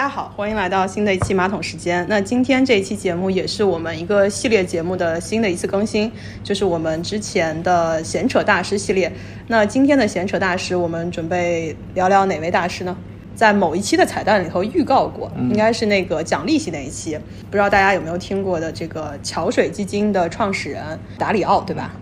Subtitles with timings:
[0.00, 2.06] 家好，欢迎来到新的一期马桶时间。
[2.08, 6.10] 那今天这一期节目也是我们一个系列节目的新的一次更新，
[6.42, 9.12] 就是我们之前的闲扯大师系列。
[9.48, 12.96] 那今天的闲扯大师，我们准备聊聊哪位大师呢？
[13.34, 17.18] 在某一期的彩蛋里头预告过，应该是那个讲利息那一期，
[17.50, 21.92] 不知道大家有没有听过的这个桥水基金的创始人达里奥，对吧？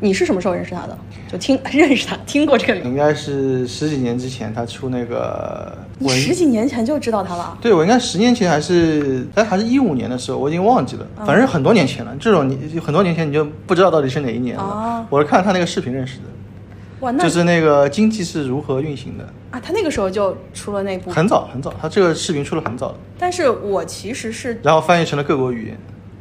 [0.00, 0.96] 你是什么时候认识他的？
[1.30, 2.84] 就听 认识他，听过这个名。
[2.84, 5.76] 应该是十几年之前，他出那个。
[5.98, 7.58] 你十几年前就知道他了？
[7.60, 11.06] 对，我应该十年前还是，哎还是一五年的时候，我已经忘记了。
[11.26, 12.14] 反正很多年前了。
[12.20, 15.06] 这种你很多年前你就不知道到底是哪一年了。
[15.10, 16.24] 我是看他那个视频认识的。
[17.00, 19.60] 哇，那就是那个经济是如何运行的啊？
[19.60, 21.10] 他那个时候就出了那部。
[21.10, 22.94] 很早很早，他这个视频出了很早的。
[23.18, 24.58] 但是我其实是。
[24.62, 25.76] 然后翻译成了各国语言。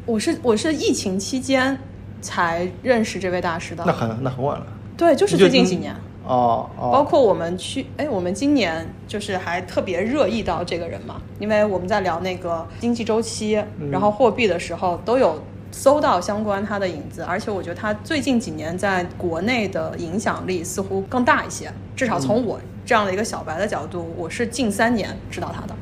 [0.06, 1.78] 我是我是疫情期间。
[2.22, 4.66] 才认识这位大师的，那很那很晚了。
[4.96, 5.96] 对，就是最近几年。
[6.26, 25.74] 哦哦，包括我们去，哎，我们今年就是还特别热议到这个人嘛，因为我们在聊那个经济周期，然后货币的时候，都有搜到相关他的影子，而且我觉得他最近几年在国内的影响力似乎更大一些，至少从我这样的一个小白的角度，我是近三年知道他的，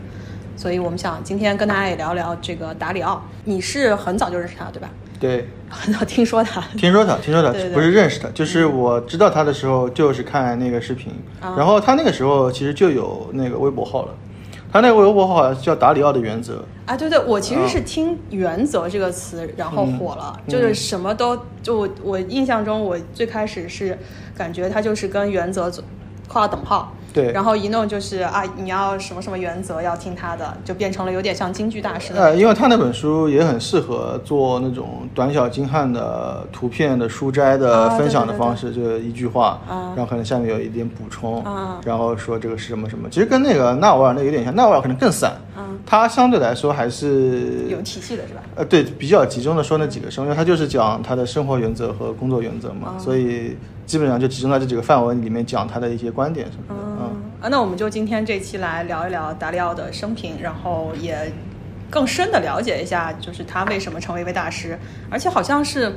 [0.56, 4.92] 所以我们想今天跟大家也聊聊这个达里奥，你是很早就认识他对吧？
[5.20, 14.16] 对，很 早听说他，听说他，听说他，不是认识他，就是我知道他的时候，就是看那个视频，然后他那个时候其实就有那个微博号了，
[14.72, 16.64] 他那个微博号叫达里奥的原则。
[16.86, 23.98] 啊，对对，我其实是听“原则”这个词，然后火了，就是什么都就我我印象中，我最开始是
[24.38, 25.72] 感觉他就是跟原则
[26.28, 26.92] 画了等号。
[27.14, 32.12] 对，然后一弄就是啊，你要什么什么原则，要听他的，就变成了有点像京剧大师。
[32.14, 41.42] 呃，因为他那本书也很适合做那种短小精悍的图片的书斋的分享的方式，就一句话，然后可能下面有一点补充，
[41.86, 45.32] 然后说这个是什么什么，其实跟那个纳瓦尔那有点像，纳瓦尔可能更散，
[45.86, 48.42] 他相对来说还是有体系的是吧？
[48.56, 56.86] 呃，对，比较集中的说那几个生，因为他就是讲他的生活原则和工作原则嘛，所以基本上就集中在这几个范围里面讲他的一些观点什么的。
[57.42, 61.32] 啊，那我们就今天这期来聊一聊达利奥的生平，然后也
[61.90, 64.78] 更深的了解一下，就是他为什么成为一位大师。
[65.10, 65.94] 而且好像是，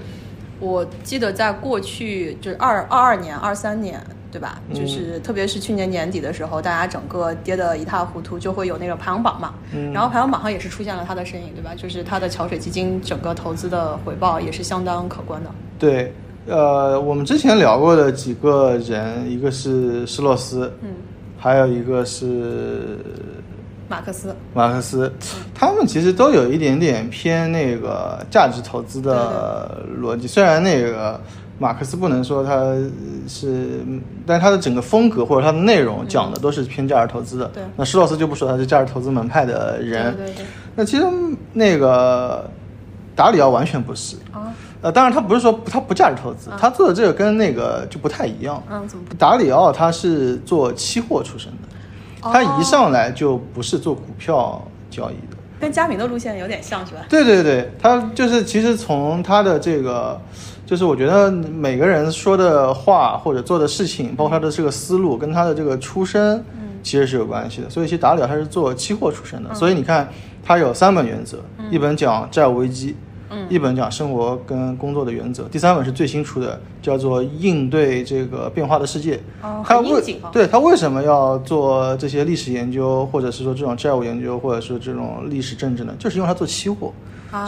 [0.60, 3.99] 我记得在过去就是二二二年、二三年，
[4.31, 4.60] 对吧？
[4.75, 9.55] 就是特别是去年年底的时候，大家整个跌得一塌糊涂，就会有那个排行榜嘛。
[9.72, 9.91] 嗯。
[9.93, 11.70] 然后排行榜上也是出现了他的身影，对吧？
[11.75, 15.50] 就是他的桥水基金整个投资的回报也是相当可观的。
[15.78, 16.12] 对，
[16.49, 20.89] 呃，我们之前聊过的几个人，一个是施洛斯，嗯。
[21.41, 22.99] 还有一个是
[23.89, 25.13] 马克思，马克思，
[25.55, 30.27] 他们其实都有一点点偏那个价值投资的逻辑。
[30.27, 31.21] 虽然那个
[31.61, 32.75] 马克思不能说他
[33.29, 33.81] 是，
[34.27, 37.47] 但他的整个风格或者他的内容讲的都是偏价值投资的。
[37.55, 40.17] 对，那施洛斯就不说他是价值投资门派的人。
[40.17, 40.45] 对对对。
[40.75, 41.05] 那其实
[41.53, 42.51] 那个
[43.15, 44.53] 达里奥完全不是啊。
[44.81, 48.62] 呃，当然他不是说他不价值投资，他做的这个跟那个就不太一样。
[48.71, 49.05] 嗯，怎么？
[49.19, 51.69] 达里奥他是做期货出身的，
[52.21, 57.00] 他一上来就不是做股票交易的，跟佳明的路线有点像是吧？
[57.09, 60.21] 对对对，他就是其实从他的这个，
[60.65, 67.69] 就是我觉得每个人说的话或者做的事情，包括他的这个思路跟他的这个出身，嗯，其实是有关系的。
[67.69, 70.09] 所以其实达里奥他是做期货出身的，所以你看
[70.44, 71.38] 他有三本原则，
[71.69, 72.94] 一本讲债务危机。
[73.49, 79.21] 一本讲生活跟工作的原则，第三本是最新出的，叫做应对这个变化的世界。
[79.43, 80.03] 哦，他为
[80.33, 85.94] 对他为什么要做这些历史研究，或者是说这种债务研究，或者是这种历史政治呢？
[85.99, 86.93] 就是因为他做期货，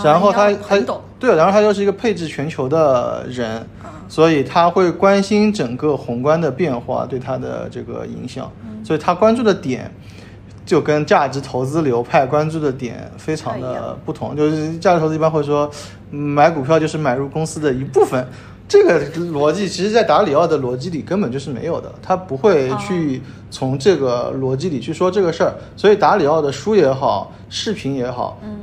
[0.05, 0.81] 然后他还
[1.19, 3.67] 对，然后他又是一个配置全球的人，
[4.09, 8.51] 所以他会关心整个宏观的变化对他的这个影响，
[8.85, 9.91] 所以他关注的点。
[10.65, 15.71] 就跟价值投资流派关注的点非常的不同，就是价值投资一般会说，
[16.11, 18.25] 买股票就是买入公司的一部分，
[18.69, 23.21] 这个逻辑其实，在达里奥的逻辑里根本就是没有的，他不会去
[23.51, 28.59] 从这个逻辑里去说这个事儿，所以达里奥的书也好，视频也好，嗯，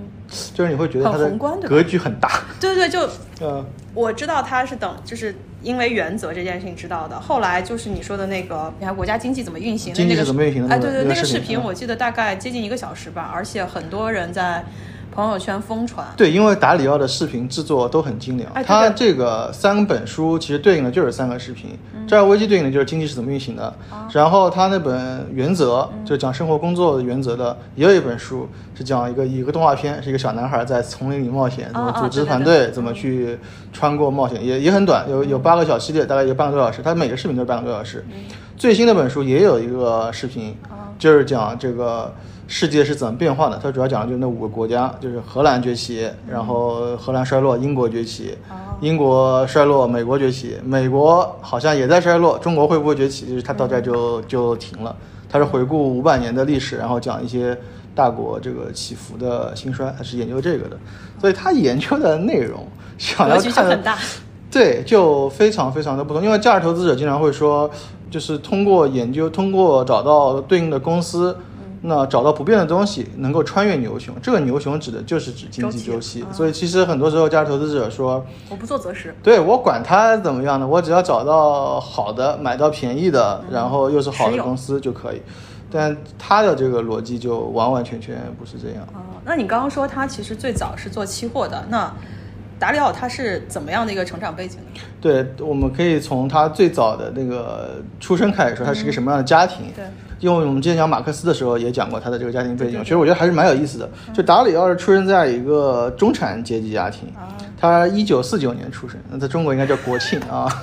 [0.53, 1.29] 就是你会觉得它的
[1.67, 3.09] 格局很大，对对，就
[3.39, 5.35] 呃，我知道他是等就是。
[5.63, 10.21] 因为原则这件事情知道的，后来就是你说的那个，你看国家经济怎么运行的那个，
[10.69, 14.63] 哎，对对，那个视频我记得大概接近一个小时吧，而且很多人在。
[15.17, 18.47] 朋友圈疯传，对，因为达里奥的视频制作都很精良。
[18.63, 21.71] 他这个三本书其实对应的就是三个视频，
[22.07, 23.73] 债务危机对应的就是经济是怎么运行的，
[24.11, 33.39] 然后他那本原则就讲生活工作的原则的，也有一本书是讲一个一个动画片，是一个小男孩在丛林里冒险，怎么组织团队，怎么去
[33.73, 38.05] 穿过冒险，也也很短，有有八个小系列，大概有半个多小时，他每个视频都是半个多小时。
[38.57, 40.57] 最新的本书也有一个视频，
[40.97, 42.11] 就是讲这个
[42.47, 43.59] 世界是怎么变化的。
[43.61, 48.35] 它主要讲的就是那五个国家，就是荷兰崛起，然后荷兰衰落，英国崛起，
[48.81, 53.27] 英国衰落，美国崛起，美国好像也在衰落，中国会不会崛起？
[53.27, 54.95] 就是它到这就就停了。
[55.29, 57.55] 它是回顾五百年的历史，然后讲一些
[57.93, 60.75] 大国这个起伏的兴衰，它是研究这个的。
[61.21, 62.65] 所以他研究的内容，
[62.97, 63.79] 想要看，
[64.49, 66.23] 对，就非常非常的不同。
[66.23, 67.69] 因为价值投资者经常会说，
[68.09, 71.37] 就是通过研究，通过找到对应的公司，
[71.81, 74.15] 那找到不变的东西，能够穿越牛熊。
[74.21, 76.25] 这个牛熊指的就是指经济周期。
[76.31, 80.67] 所以其实很多时候价值投资者说，我不做择时，对我管它怎么样呢？
[80.67, 85.21] 我只要找到好的，买到便宜的，然后又是好的公司就可以。
[85.69, 88.87] 但他的这个逻辑就完完全全不是这样。
[88.93, 91.93] 哦，那你刚刚说他其实最早是做期货的，那
[92.59, 94.81] 达里奥他是怎么样的一个成长背景呢？
[94.99, 99.71] 对，我们可以从他最早的那个出生开始说，他是个什么样的家庭？
[99.75, 99.85] 对，
[100.19, 103.89] 因为我们之前讲马克思的时候也讲过他的这个家庭背景，其实我觉得还是蛮有意思的。
[104.13, 107.13] 就达里奥是出生在一个中产阶级家庭，
[107.59, 110.47] 他一九四九年出生，那在中国应该叫国庆啊。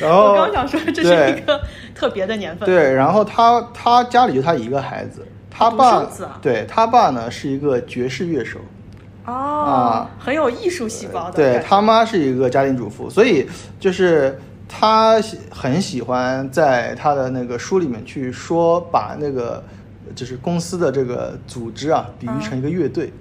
[0.00, 1.58] 然后我刚想说这是一个
[1.94, 2.66] 特别的年份。
[2.66, 5.26] 对，然后他他家里就他一个孩子，
[5.56, 6.04] 他爸
[6.42, 8.58] 对他爸呢是一个爵士乐手，
[9.24, 11.36] 哦，很有艺术细胞的。
[11.36, 13.48] 对他妈是一个家庭主妇，所以
[13.78, 14.36] 就是
[14.68, 19.62] 他很喜欢在他的那个书里面去说，把那个
[20.14, 23.12] 就是公司的这个组织啊比喻成一个乐队。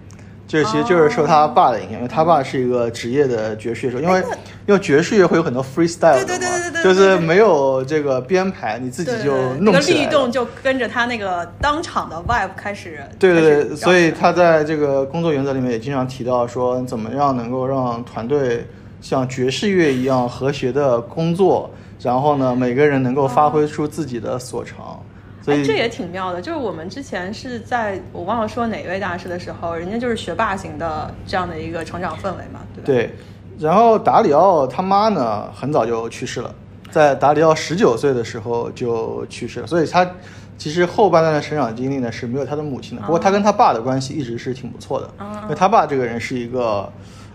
[0.47, 4.23] 这其实就是受他爸的影响，因为他爸是一个职业的爵士乐手，因为
[4.67, 13.01] 因为爵士乐会有很多 freestyle 的嘛，就是没有这个编排，你自己就弄起来，律动就跟着他那个当场的 vibe 开始。
[13.17, 18.67] 对对对，所以他在这个工作原则里面也经常提到说，怎么样能够让团队
[19.01, 25.01] 像爵士乐一样和谐的工作，然后呢，每个人能够发挥出自己的所长。
[25.43, 32.85] 所以这也挺妙的，就是我们之前是在我忘了说哪位大师的时候，人家就是学霸型的这样的一个成长氛围嘛，对吧？
[32.85, 33.15] 对。
[33.59, 36.55] 然后达里奥他妈呢，很早就去世了，
[36.89, 40.09] 在达里奥十九岁的时候就去世了，所以他
[40.57, 43.03] 其实后半段的成长经历呢是没有他的母亲的。
[43.03, 45.09] 不过他跟他爸的关系一直是挺不错的，
[45.43, 46.91] 因为他爸这个人是一个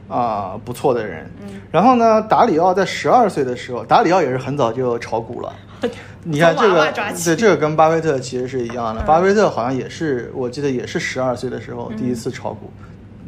[0.08, 1.30] 啊不错的人。
[1.70, 5.52] 然后呢，达里奥在十二岁的时候，达里奥也是很早就炒股了。
[6.24, 6.92] 你看这个，
[7.24, 9.02] 对这个跟巴菲特其实是一样的。
[9.02, 12.70] 巴菲特好像也是，我记得也是十二岁的时候第一次炒股。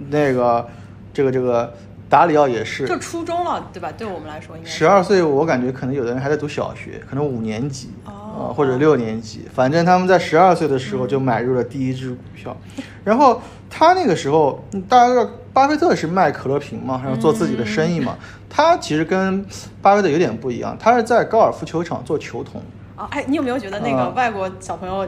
[0.09, 0.67] 那个，
[1.13, 1.73] 这个这个
[2.09, 3.93] 达里奥也是，就初中了，对吧？
[3.97, 9.43] 对我们来说，应该十二岁，我感觉可能有的人还在读小学，可能五年级啊，或者六年级。
[9.55, 12.57] 反正他们在十二岁的时候就买入了第一只股票。
[13.05, 18.17] 然后他那个时候，大家知道巴菲特是卖可乐瓶嘛，然后做自己的生意嘛。
[18.49, 19.45] 他其实跟
[19.83, 22.63] 巴菲特有点不一样，他是在高尔夫球场做球童。
[22.97, 25.07] 啊，哎，你有没有觉得那个外国小朋友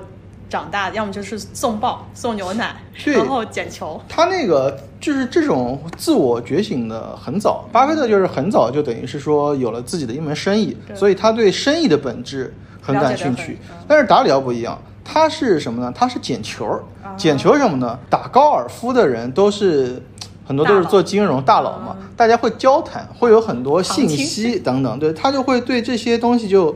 [0.48, 2.74] 长大，要么就是送报、送牛奶，
[3.04, 4.00] 然后捡球？
[4.08, 7.68] 他那个就是这种自我觉醒的很早。
[7.70, 13.58] 巴菲特就是很早就等于是说有了自己的一门生意，所以他对生意的本质很感兴趣。
[13.86, 15.92] 但是达里奥不一样，他是什么呢？
[15.94, 16.80] 他是捡球。
[17.14, 17.98] 捡球什么呢？
[18.08, 20.02] 打高尔夫的人都是
[20.44, 26.74] 很多都是做金融大佬嘛，大家会交谈，会有很多信息等等，对他就会对这些东西就。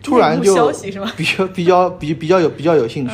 [0.00, 0.72] 突然就
[1.16, 3.12] 比较比较比比较有比较有兴趣，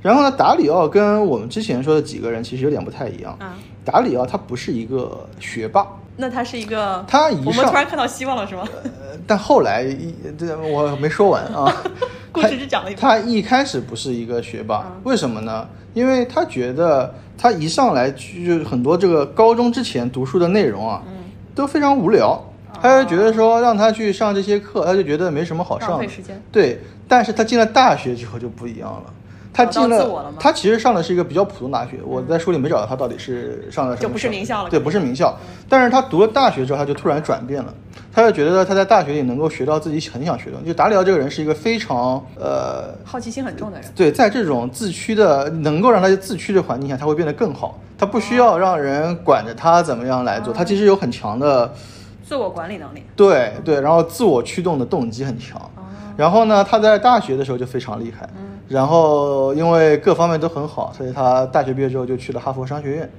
[0.00, 3.38] 然后呢，达里奥跟我们之前说的几个人其实有点不太一样。
[3.84, 8.66] 达里奥他不是一个学霸，那他是一个他一我们突然看到希望了是吗？
[9.26, 11.70] 但后来一这我没说完啊，
[12.36, 15.66] 故事只讲了一他一开始不是一个学霸，为什么呢？
[15.94, 21.02] 因为他觉得他一上来就很多这个高中之前读书的内容啊，
[21.54, 22.38] 都非常无聊。
[22.78, 25.98] 他就觉得说让他去上这些课，他就觉得没什么好上。
[25.98, 26.06] 的。
[26.52, 26.78] 对，
[27.08, 29.04] 但是他进了大学之后就不一样了。
[29.56, 31.98] 他进了，他其实上的是一个比较普通大学。
[32.04, 34.06] 我在书里没找到他到底是上的什么。
[34.06, 34.68] 就不是名校了。
[34.68, 35.34] 对，不是名校。
[35.68, 37.72] 但是他读了大学之后，他就突然转变了。
[38.12, 40.56] 他就觉得他在大学里能够学到自己很想学的。
[40.66, 43.90] 就达里奥这个人是一个非常呃好奇心很重的人。
[43.96, 47.78] 对，在这种自驱的能够让他自驱的环境下，他会变得更好。
[47.96, 51.72] 他不需要让人管着他怎么样来做，他其实有很强的。
[52.28, 55.60] 自我管理能力，对对，然后自我驱动的动机很强，
[56.16, 58.28] 然后呢，他在大学的时候就非常厉害，
[58.68, 63.10] 然后因为各方面都很好，所以他大学毕业之后就去了哈佛商学院。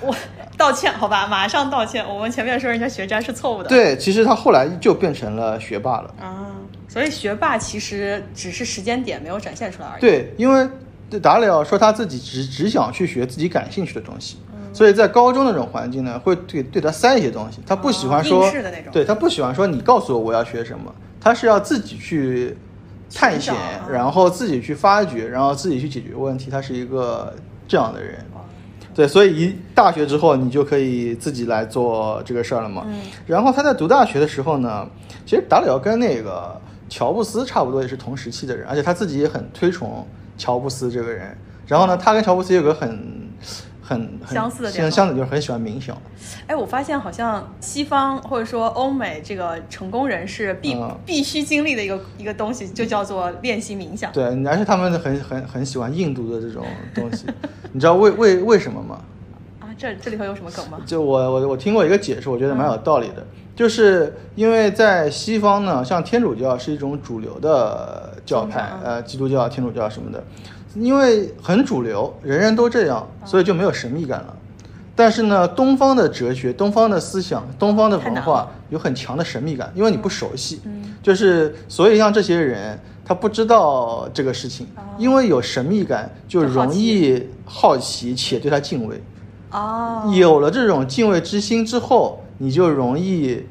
[0.00, 0.14] 我
[0.56, 2.04] 道歉，好吧，马上道歉。
[2.06, 3.68] 我们前面说人家学渣是错误的。
[3.68, 6.52] 对，其实他后来就变成了学霸了啊，
[6.88, 10.00] 所以学霸其实只是时间点没有展现出来而已。
[10.00, 10.68] 对，因为
[11.20, 14.36] 达里奥说他自己只只想去学自己感兴趣的东西。
[14.72, 18.44] 所以在高中那种环境呢，会对对他塞一些东西，他不喜欢说，
[18.90, 22.58] 对他不喜欢说你告诉我我要学什么，他是要自己去
[23.14, 23.54] 探险，
[23.90, 27.32] 然后自己去发掘，然后自己去解决问题，他是一个
[27.68, 28.18] 这样的人。
[28.94, 32.84] 对，所以一大学之后，你就可以自己来做这个事儿了嘛。
[32.86, 33.00] 嗯。
[33.26, 34.86] 然后他在读大学的时候呢，
[35.24, 40.06] 其实达里奥跟那个乔布斯差不多，也是同时期的人，而且他自己也很推崇
[40.36, 41.36] 乔布斯这个人。
[41.66, 43.24] 然后呢，他跟乔布斯有个很。
[43.84, 45.94] 很相似的地方，相似就是很喜欢冥想。
[46.46, 50.74] 哎，我发现好像西方或者说欧美这个成功人士必
[51.04, 54.10] 必须经历的一个一个东西，就叫做练习冥想。
[54.10, 56.64] 对，而且他们很很很喜欢印度的这种
[56.94, 57.26] 东西。
[57.72, 59.00] 你知道为为为什么吗？
[59.60, 60.80] 啊，这这里头有什么梗吗？
[60.86, 70.24] 就我我我听过一个解释，我觉得蛮有道理的，就是因为在西方呢，像天主教是一种主流的教派，呃，基督教、天主教什么的。
[70.74, 74.36] 因为很主流，人人都这样，所以就没有神秘感了。
[74.96, 80.60] 但是呢，东方的哲学、东方的思想、东方的文化有很强的神秘感，因为你不熟悉。
[81.02, 89.02] 就是所以像这些人，他不知道这个事情，因为有神秘感，就容易好奇且对他敬畏。
[89.50, 93.44] 哦，有了这种敬畏之心之后，你就容易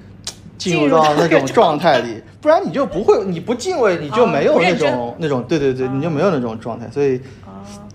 [0.58, 2.23] 进入到那种状态里。
[2.44, 6.90] 不然你就不会，你不敬畏，你就没有那种那种，对对对，你就没有那种状态。
[6.92, 7.22] 所以，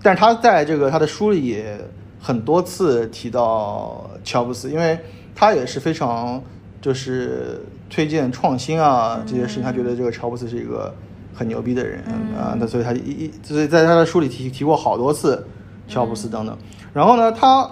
[0.03, 1.79] 但是他在这个他的书里也
[2.19, 4.99] 很多次提到乔布斯，因为
[5.35, 6.43] 他也是非常
[6.81, 10.95] 就是推荐创新啊这些事情，他觉得这个乔布斯是一个
[11.35, 12.03] 很牛逼的人
[12.35, 15.47] 啊，那所以他一一所以在他的书里提提过好多次
[15.87, 16.57] 乔布斯等等。
[16.95, 17.71] 然后呢，他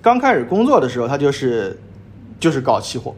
[0.00, 1.76] 刚开始工作的时候，他就是
[2.38, 3.12] 就是搞期货。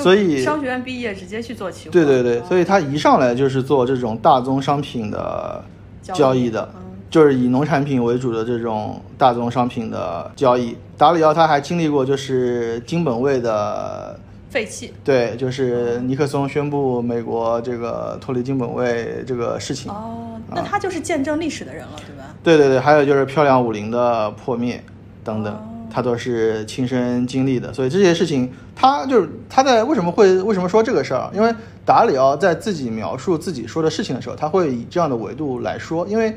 [0.00, 5.62] 所以商学院毕业直接去做期货，对对对，所以他一上来就是做这种大宗商品的
[6.02, 6.68] 交易的，
[7.10, 10.76] 就是以农产品为主的这种大宗商品的交易。
[10.96, 14.18] 达里奥他还经历过就是金本位的
[14.50, 19.90] 废弃，对，就是尼克松宣布美国这个脱离金本位这个事情。
[19.90, 22.34] 哦，那他就是见证历史的人了，对吧？
[22.42, 24.82] 对对对，还有就是漂亮五零的破灭
[25.24, 25.68] 等等。
[25.92, 31.30] 他都是亲身经历的，所以这些事情，他就是他在为什么会为什么说这个事儿？
[31.34, 36.34] 因为达里奥在自己描述自己说的事情的时候，他会以这样的维度来说，因为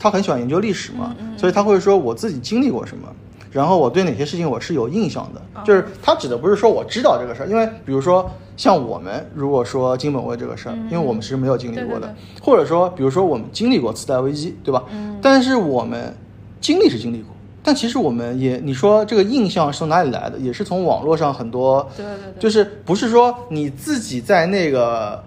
[0.00, 3.06] 他很喜欢研究历史嘛，所以他会说我自己经历过什么，
[3.52, 5.62] 然后我对哪些事情我是有印象的。
[5.64, 12.12] 就是他指的不是说我知道这个事儿，因为比如说像我们如果说金本位这个事儿，因为我们其实没有经历过的，
[12.42, 14.82] 或者说比如说我们经历过次贷危机，对吧？
[15.22, 16.12] 但是我们
[16.60, 17.34] 经历是经历过。
[17.68, 20.38] 但其实我们也，你说这个印象是从哪里来的？
[20.38, 25.22] 也是从网络上很多，对对对，就是不是说你自己在那个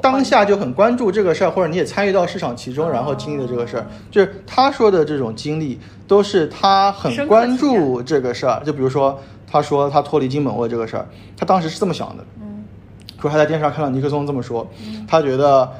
[0.00, 8.62] 当下就很关注这个事儿，或者你也参与到市场其中，然后经历的这个事儿，就是他说的这种经历，都是他很关注这个事儿。
[8.64, 12.64] 就比如说，他说他脱离金本位这个事儿，他当时是这么想的，嗯，
[13.20, 14.66] 说他在电视上看到尼克松这么说，
[15.06, 15.70] 他觉得。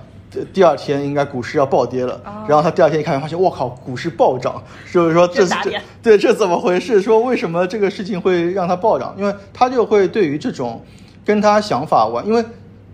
[0.52, 7.00] 第二天应该股市要暴跌了，然后他第二天一看，发现我靠，股市暴涨，就是说这这对这怎么回事？
[7.02, 9.14] 说为什么这个事情会让他暴涨？
[9.18, 10.82] 因为他就会对于这种
[11.24, 12.44] 跟他想法完，因为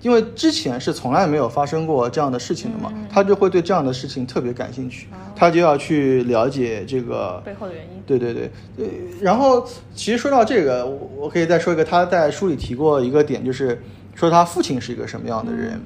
[0.03, 8.03] 因为之前是从来没有发生过这样的事情的嘛，他就会对这样的事情特别感兴趣，他就要去了解这个背后的原因。
[8.07, 8.89] 对对对对，
[9.21, 13.81] 然后其实说到这个，我我可以再说一个，他在书里提过一个点，就是
[14.15, 15.81] 说他父亲是一个什么样的人。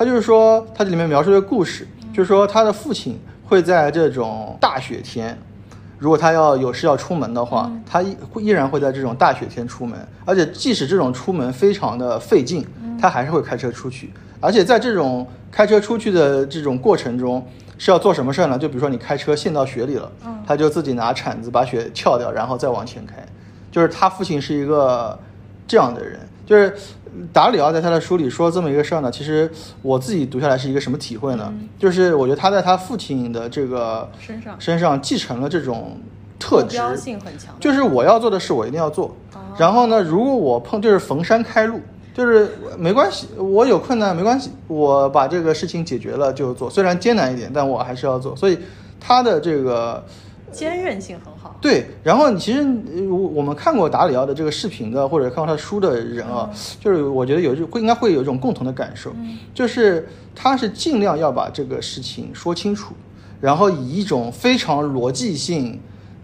[0.00, 5.38] 他就是说，他这里面描述的故事，就是说他的父亲会在这种大雪天，
[5.98, 12.66] 如果他要有事要出门的话，他依依然会在这种大雪天出门，而且即使这种出门非常的费劲，
[12.98, 14.10] 他还是会开车出去。
[14.40, 18.58] 而且在这种开车出去的这种过程中，是要做什么事儿呢？
[18.58, 20.10] 就比如说你开车陷到雪里了，
[20.46, 23.16] 他就自己拿铲子把雪撬掉，然后再往前开。
[23.70, 25.18] 就是他父亲是一个
[25.68, 26.74] 这样的人，就是。
[27.32, 29.50] 达里奥在他的书里说这么一个事儿呢，其实
[29.82, 31.52] 我自己读下来是一个什么体会呢？
[31.78, 35.98] 就是我觉得他在他父亲的这个身上身上继承了这种
[36.38, 37.54] 特质，标性很强。
[37.60, 39.14] 就是我要做的事我一定要做，
[39.58, 41.80] 然后呢，如果我碰就是逢山开路，
[42.12, 48.34] 就是没关系，我有困难没关系，我把这个事情解决了就做，虽然艰难一点，但我还是要做。
[48.34, 48.58] 所以
[48.98, 50.04] 他的这个。
[50.52, 51.86] 坚韧性很好，对。
[52.02, 52.62] 然后其实
[53.08, 56.50] 我们看过达里奥的这个视频的，或者看过他书的人啊，
[56.80, 59.14] 就是我觉得有会应该会有一种共同的感受，
[59.52, 62.94] 就是他是尽量要把这个事情说清楚，
[63.40, 65.78] 然后以一种非常逻辑性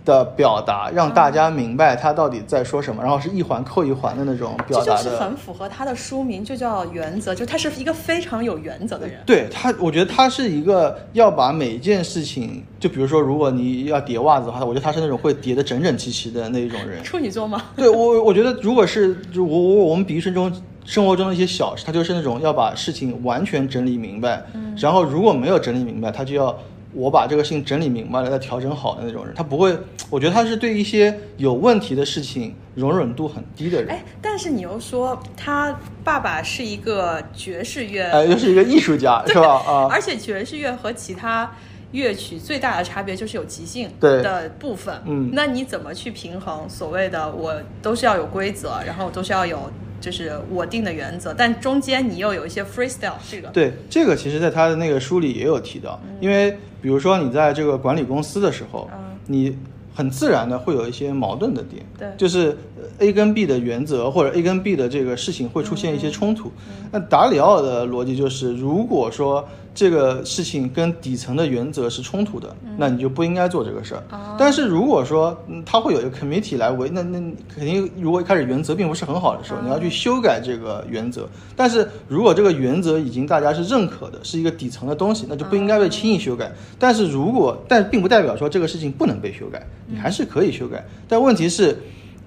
[0.06, 9.20] 的表达，让大家明白他到底在说什么，然后是一环扣一环的那种表达的，就是很符合他的书名，就叫原则，就他是一个非常有原则的人。
[9.26, 17.02] 对他，我觉得他是一个要把每一件事情，就比如说，如果你要叠袜子的话，我觉得他是那种会叠的整整齐齐的那一种人。
[17.02, 17.60] 处女座吗？
[17.74, 20.52] 对我，我觉得如果是我我我们比喻生中
[20.84, 24.40] 生活中的一些小事，他就是那种要把事情完全整理明白，
[24.78, 26.56] 然后如果没有整理明白，他就要。
[26.96, 29.76] 我把这个事情整理明白了，再调整好的那种人，他不会。
[30.08, 33.90] 我觉得他是对一些有问题的事情容忍度很低的人。
[33.90, 39.62] 哎，但是你又说他爸爸是一个爵士乐，哎，又是一个艺术家， 是吧？
[39.66, 41.52] 啊，而且爵士乐和其他
[41.92, 45.02] 乐曲最大的差别就是有即兴的部分。
[45.04, 49.70] 嗯，那你怎么去平衡所谓的我都是要有规则，然后都是要有。
[50.00, 53.48] 就是我定的原则，但中间你又有一些 freestyle，这个。
[53.48, 58.88] 对这个其实在他的那个书里也有提到，因为比如说你在这个管理公司的时候，
[59.26, 59.56] 你
[59.94, 62.56] 很自然的会有一些矛盾的点，对，就是
[62.98, 66.52] A 跟 B 的原则或者 A 跟 B 的这个事情会出现一些冲突。
[66.92, 74.02] 那达里奥的逻辑就是，如果说这个事情跟底层的原则是冲突的，那你就不应该做这个事儿。
[74.38, 77.20] 但是如果说他会有一个 committee 来维，那那
[77.54, 81.28] 肯定如果一开始原则并不是很好的时候，你要去修改这个原则。
[81.54, 86.50] 但是如果这个原则已经大家是认可的，是一个底层的东西，那就不应该被轻易修改。
[86.78, 90.82] 但是如果但并不代表说这个事情不能被修改，你还是可以修改。
[91.06, 91.76] 但问题是，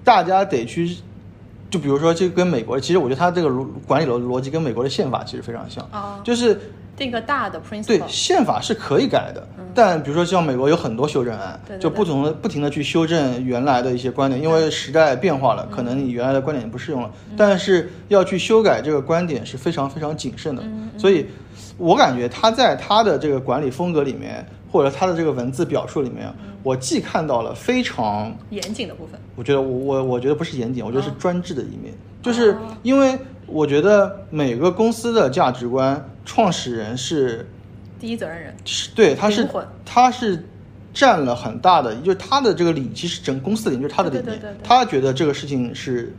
[0.04, 0.96] 大家得去。
[1.68, 5.88] 就比如说，这跟美国，其实我觉得他这个逻管理逻逻辑跟美国的宪法其实非常像，
[6.24, 6.60] 就是
[7.00, 7.86] 定个大的 principle。
[7.86, 20.62] 对，宪法是可以改的，但比如说像美国有很多修正案，就不同的不停的去修正原来的一些观点，因为时代变化了，可能你原来的观点不适用了，但是要去修改这个观点是非常非常谨慎的，
[20.98, 21.26] 所以
[21.78, 24.46] 我感觉他在他的这个管理风格里面。
[24.72, 31.92] 或者他的这个文字表述里面，我既看到了非常严谨的部分，我觉得我我我觉得不是严谨，我觉得是专制的一面，
[32.22, 33.18] 就是因为
[33.50, 37.48] 我觉得每个公司的价值观，创始人是
[37.98, 39.48] 第一责任人，是对，他是
[39.84, 40.44] 他是
[40.94, 46.14] 占了很大的，就是他的这个理，其实整公司的理念就是他的理念，他觉得这个事情是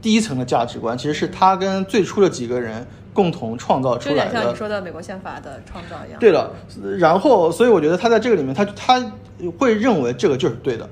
[0.00, 2.86] 第一层的价值观，其实是他跟最初的几个人。
[3.16, 6.20] 共同创造出来的，像你说的美国宪法的创造一样。
[6.20, 6.52] 对了，
[6.98, 9.02] 然后所以我觉得他在这个里面，他他
[9.56, 10.86] 会认为这个就是对的，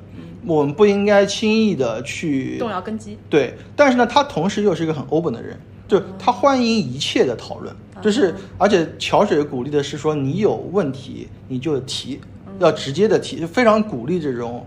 [0.47, 3.19] 我们不应该轻易的去动摇根基。
[3.29, 5.55] 对，但是呢，他同时又是一个很 open 的人，
[5.99, 12.21] 就他欢迎一切的讨论，就是而且桥水鼓励的是说，你有问题你就提，
[12.59, 14.67] 要直接的提，就非常鼓励这种。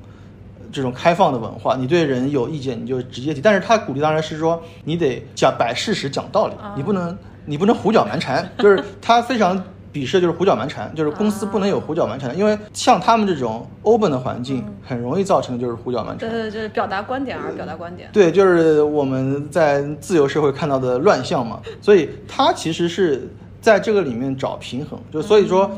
[0.69, 16.29] 这种开放的文化，你对人有意见你就直接提，但是他鼓励当然是说你得讲摆事实讲道理，你不能你不能胡搅蛮缠，就是他非常鄙视就是胡搅蛮缠，就是公司不能有胡搅蛮缠的，因为像他们这种 open 的环境，很容易造成的就是胡搅蛮缠。
[16.29, 18.09] 对对，就是表达观点而表达观点。
[18.11, 23.29] 对，就是我们在自由社会看到的乱象嘛，所以他其实是
[23.61, 25.69] 在这个里面找平衡，就所以说。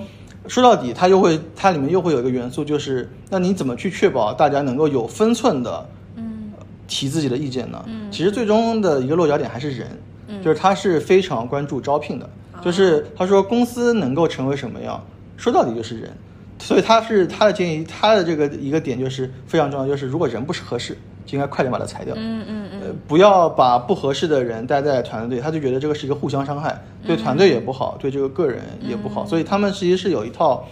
[0.47, 6.51] 说到底，它又会，它里面又会有一个元素，就是那你怎么去确保大家能够有分寸的，嗯，
[6.87, 7.83] 提自己的意见呢？
[7.85, 9.87] 嗯，其实最终的一个落脚点还是人，
[10.27, 12.27] 嗯，就是他是非常关注招聘的，
[12.63, 15.03] 就是他说公司能够成为什么样，
[15.37, 16.11] 说到底就是人，
[16.59, 20.97] 所以他是他的建议，他的这个一个点就是非常重要，就是如果人不是合适。
[21.25, 22.15] 就应该快点把他裁掉。
[22.17, 22.81] 嗯嗯嗯。
[22.81, 29.23] 呃，不要把不合适的人待在团队，他就觉得这个是一个互相伤害，对团队也不好，对这个个人也不好。
[29.27, 30.67] 所以他们其实是有一套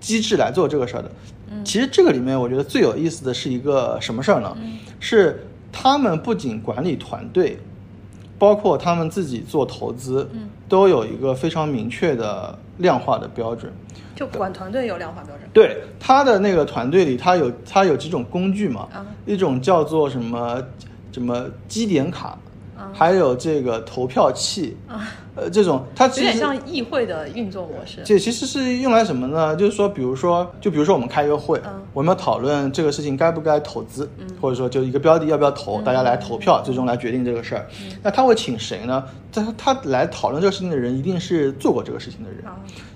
[0.00, 1.10] 机制来做这个事儿的。
[1.62, 4.56] 其实这个里面我觉得最有意思的是一个什么事儿呢？
[4.98, 7.56] 是他们不仅管理团队，
[8.40, 10.28] 包括他们自己做投资，
[10.72, 13.70] 都有一个非常明确的量化的标准。
[14.16, 18.88] 就管团队有量化标准，对他的那个团队里，他有他有几种工具嘛，
[19.26, 20.62] 一种叫做什么
[21.12, 22.38] 什么基点卡，
[22.92, 24.76] 还有这个投票器，
[25.34, 28.02] 呃，这种它有点像议会的运作模式。
[28.04, 29.54] 这其实是用来什么呢？
[29.56, 31.60] 就是说，比如说，就比如说我们开一个会，
[31.92, 34.08] 我们要讨论这个事情该不该投资，
[34.40, 37.66] 或者说就一个标的要不要投，大家来投票，最终来决定这个事儿。
[38.02, 39.04] 那他会请谁呢？
[39.32, 42.44] 他他来讨论这个事情的人，一定是做过这个事情的人，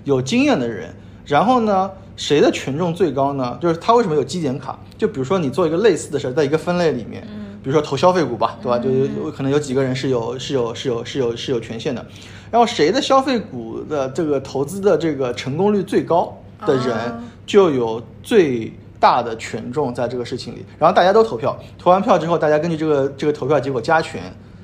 [0.03, 0.93] 有经验的人。
[1.25, 3.57] 然后呢，谁的权重最高呢？
[3.59, 4.79] 就是他为什么有基点卡？
[4.97, 7.27] 就比如说你做一个类似的事儿，在一个分类里面，
[7.67, 8.79] 比如说投消费股吧，对吧？
[8.79, 12.05] 就有可能有几个人是有是有是有是有是有权限的。
[12.49, 16.95] 然后谁的消费股的这个投资的这个成功率最高的人，
[17.45, 20.65] 就有最大的权重在这个事情里。
[20.79, 24.21] 然后大家都投票，投完票之后，大家根据这个这个投票结果加权。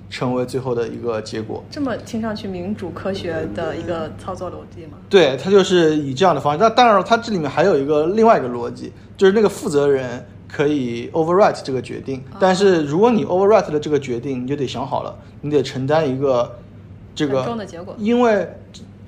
[0.09, 4.99] 成为最后的一个结果，这么听上去民主科学的一个操作逻辑吗？
[5.09, 6.59] 对，它就是以这样的方式。
[6.59, 10.23] 那当然了，它这里面还有一个另外一个逻辑，就是那个负责人
[10.55, 16.57] 可以 overwrite 这个决定，但是如果你 overwrite 了这个决定，你就得想好了，你得承担一个
[17.15, 17.57] 这个，
[17.97, 18.47] 因为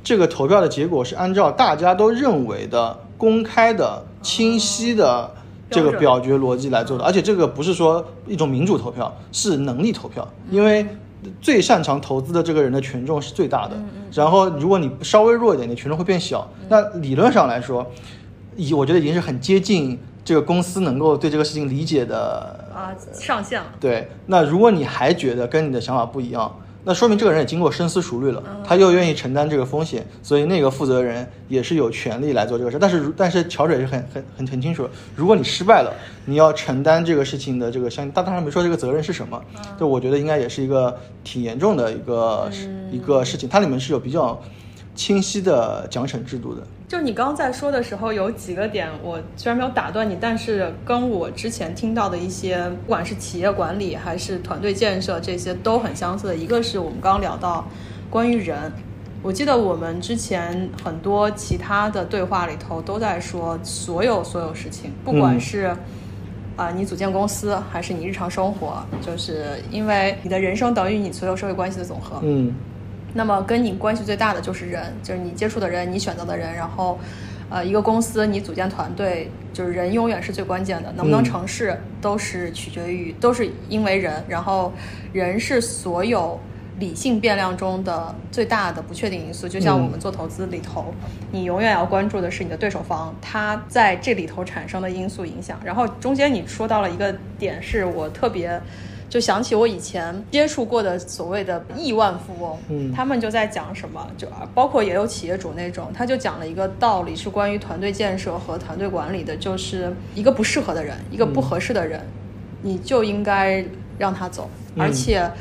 [0.03, 5.29] 这个投票的结果是按照大家都认为的公开的、清晰的
[5.69, 10.83] 这个表决逻辑来做的，而且这个不是说一种民主投票，是能力投票，因为
[11.39, 13.75] 最擅长投资的这个人的权重是最大的，
[14.11, 16.49] 然后如果你稍微弱一点，你权重会变小。
[16.69, 17.85] 那理论上来说，
[18.55, 19.99] 已我觉得已经是很接近。
[20.25, 23.67] 这个公司能够对这个事情理解的啊上限了。
[23.79, 32.77] 对，那如果你还觉得跟你的想法不一样，那说明这个人也经过深思熟虑了，他又愿意承担这个风险，所以那个负责人也是有权利来做这个事。
[32.79, 35.93] 但是，但是乔治也是很很很很清楚，如果你失败了，
[36.25, 39.39] 你要承担这个事情的这个相，他当然没说这个责任是什么，
[39.79, 42.49] 就我觉得应该也是一个挺严重的一个
[42.91, 44.41] 一个事情，它里面是有比较。
[44.95, 56.35] 清晰的奖惩制度的，就你刚刚在说的时候，有几个点，我虽然没有打断你，但是跟我之前听到的一些，不管是企业管理还是团队建设，这些都很相似的。
[56.35, 57.67] 一个是我们刚刚聊到
[58.09, 58.71] 关于人，
[59.21, 65.75] 我记得我们之前很多其他的对话里头都在说，所有所有事情，不管是
[66.55, 72.21] 啊你组建公司，还是你日常生活，就是因为你的人生等于你所有社会关系的总和。
[72.23, 72.53] 嗯。
[73.17, 76.53] 那么跟你关系最大的就是人，就是你接触的人，你选择的人。
[76.53, 76.99] 然后，
[77.49, 80.91] 呃，一个公司你组建团队，就是人永远是最关键的。
[80.97, 84.21] 能不能成事，都是取决于，都是因为人。
[84.27, 84.73] 然后，
[85.13, 86.37] 人是所有
[86.77, 89.47] 理性变量中的最大的不确定因素。
[89.47, 90.93] 就像我们做投资里头，
[91.31, 95.57] 你永远要关注的是你的对手方，他在这里头产生的因素影响。
[95.63, 98.61] 然后中间你说到了一个点，是我特别。
[99.15, 112.01] 就想起我以前接触过的所谓的亿万富翁，嗯，他们就在讲什么，就包括也有企业主那种，他就讲了一个道理，是关于团队建设和团队管理的，就是一个不适合的人，一个不合适的人，
[112.61, 113.63] 你就应该
[113.97, 114.49] 让他走。
[114.77, 115.31] 而且，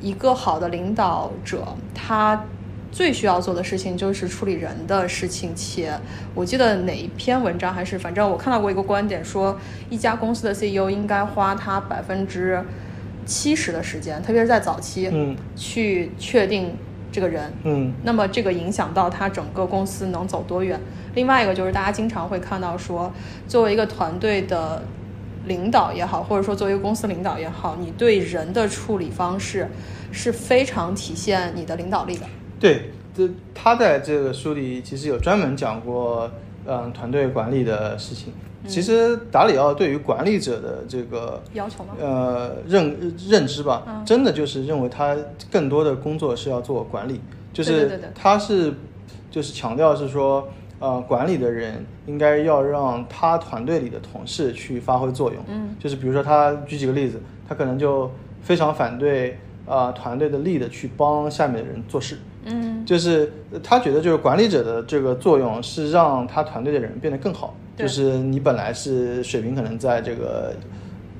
[0.00, 1.62] 一个好的领导者，
[1.94, 2.42] 他
[2.90, 5.54] 最需要做的事情就是处理人的事情。
[5.54, 5.92] 且
[6.34, 9.54] 我记得哪一篇文章还是，反正我看到过一个观点，说
[9.90, 12.64] 一家公司的 CEO 应该花他百分之。
[13.24, 16.74] 七十的时间，特别是在早期，嗯，去确定
[17.10, 20.80] 这个人，嗯，那么这个影响到他整个公司能走多远。
[21.14, 23.12] 另外一个就是大家经常会看到说，
[23.46, 24.82] 作为一个团队的
[25.46, 29.68] 领导也好，或者说作为一个公司领导也好，你对人的处理方式
[30.10, 32.26] 是非常体现你的领导力的。
[32.58, 36.30] 对，这他在这个书里其实有专门讲过，
[36.66, 38.32] 嗯，团队管理的事情。
[38.68, 41.94] 其实达里奥对于管理者的这个要求吗？
[42.00, 45.16] 呃，认认知吧，真的就是认为他
[45.50, 47.20] 更多的工作是要做管理，
[47.52, 48.72] 就是他是
[49.32, 50.48] 就是强调是说，
[50.78, 55.42] 呃，管理的人应该要让他团队里的同事去发挥作用。
[55.48, 58.08] 嗯，就是比如说他举几个例子，他可能就
[58.42, 62.18] 非常反对啊团队的 lead 去帮下面的人做事。
[62.44, 67.54] 嗯，就是他觉得就是管理者的这个作用是让他团队的人变得更好。
[67.74, 70.54] 就是你本来是水平可能在这个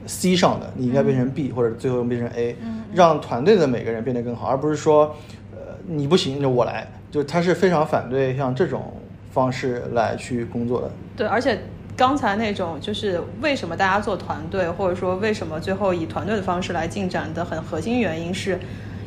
[0.07, 2.57] C 上的，你应该变成 B 或者最后变成 A，
[2.93, 5.17] 让团队的每个人变得更好，而不是说，
[5.53, 8.93] 呃，你不行就我来，就他是非常反对像这种
[9.31, 10.91] 方式来去工作的。
[11.17, 11.59] 对，而且
[11.97, 18.59] 刚才那种就是为什么大家做团队，或者说为什么最后以团队的方式来进展的很核心原因是。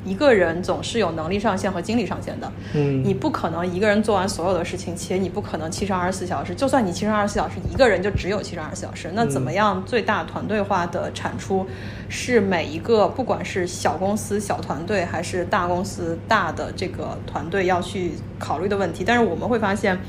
[0.07, 6.53] 一个人总是有能力上限和精力上限的，嗯，你不可能一个人做完所有的事情，且你不可能七乘二十四小时。
[6.53, 9.09] 就算你七乘二十四小时，一个人就只有七乘二十四小时。
[9.15, 11.65] 那怎么样最大团队化的产出，
[12.07, 19.03] 是每一个不管是小公司小团队还是大公司大的这个团队要去考虑的问题。
[19.03, 19.99] 但是我们会发现，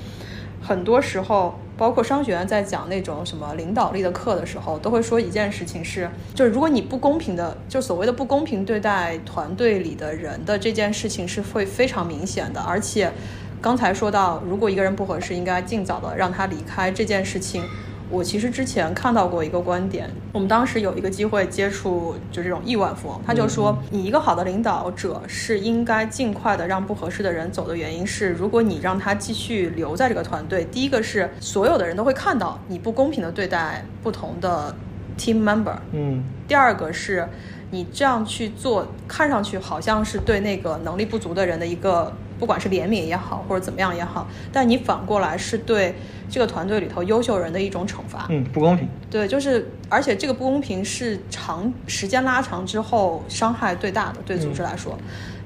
[0.67, 1.55] 很多时候。
[1.79, 13.13] 包括商学院在讲那种什么领导力的课的时候，都会说一件事情是，就是如果你不公平的，就所谓的不公平对待团队里的人的这件事情是会非常明显的，而且
[13.61, 17.63] 刚才说到，如果一个人不合适，应该尽早的让他离开这件事情。
[18.09, 34.75] 我其实之前看到过一个观点，我们当时有一个机会接触就这种亿万富翁，他就说，你一个好的领导者是应该尽快的让不合适的人走的原因是，如果你让他继续留在这个团队，第一个是所有的人都会看到你不公平的对待不同的
[35.19, 37.29] team member，嗯，第二个是
[37.71, 42.13] 你这样去做，看上去好像是对那个能力不足的人的一个。
[42.39, 45.95] 不管是怜悯也好，或者怎么样也好，但你反过来是对
[46.29, 48.27] 这个团队里头优秀人的一种惩罚。
[48.31, 48.89] 嗯，不公平。
[49.11, 54.99] 对，就是，而且这个不公平是长时间拉长之后伤害最大的，对组织来说。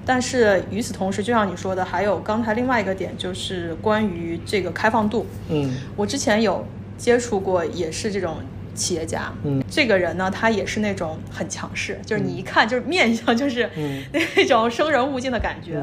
[0.05, 5.27] 但是与此同时，就像你说的，还有刚才另外一个点，就是关于这个开放度。
[5.49, 8.37] 嗯，我之前有接触过，也是这种。
[8.81, 9.33] 企业家。
[9.45, 13.69] 嗯，这个人呢，他也是那种很强势，就是你一看就是面相就是
[14.37, 15.75] 那种生人勿近的感觉。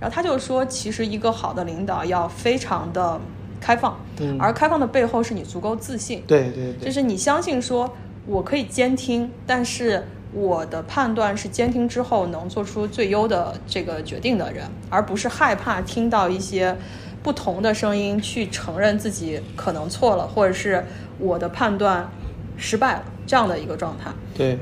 [0.00, 3.20] 然后他就说，其实一个好的领导要非常的
[3.60, 3.98] 开放，
[4.38, 6.22] 而开放的背后是你足够自信。
[6.26, 7.92] 对对对，就是你相信说
[8.26, 10.04] 我可以监听，但是。
[10.36, 16.76] 我的判断是监听之后能做出最优的这个决定的人，而不是害怕听到一些
[17.22, 20.84] 不同的声音去承认自己可能错了，或者是
[21.20, 22.10] 我的判断
[22.56, 24.10] 失败了这样的一个状态。
[24.34, 24.58] 对。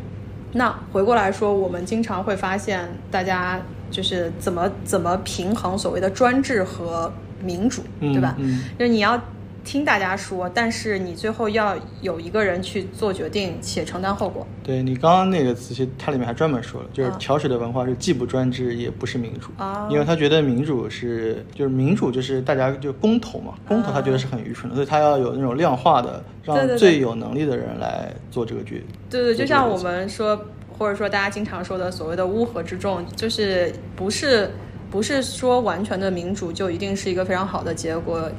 [0.52, 8.34] 那回过来说，我们经常会发现，大家就是怎么怎么平衡所谓的专制和民主，对吧？
[8.38, 8.64] 嗯。
[8.78, 9.20] 就是你要。
[9.64, 14.46] 听大家说，但是你最后要有一个人去做决定且承担后果。
[14.62, 28.82] 对你刚刚那个词，其实它里面还专门说了，就是桥水的文化是既不专制也不是民主啊，因为他觉得民主是就是民主就是大家就公投嘛，公投他觉得是很愚蠢的，所以他要有那种量化的，让最有能力的人来做这个决。
[29.08, 30.38] 对对，就像我们说，
[30.76, 34.50] 或者说大家经常说的所谓的乌合之众，就是不是
[34.90, 38.30] 不是说完全的民主就一定是一个非常好的结果。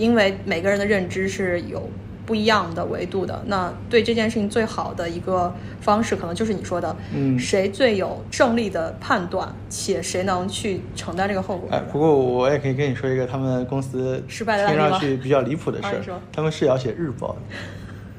[0.00, 1.88] 因为每个人的认知是有
[2.24, 11.68] 不一样的维度的，那对这件事情最好的一个方式，可能就是你说的，嗯，谁最有胜利的判断，且谁能去承担这个后果。
[11.70, 17.36] 哎，不过我也可以跟你说一个他们公司失败的听上去比较离谱的事儿，他们是要写日报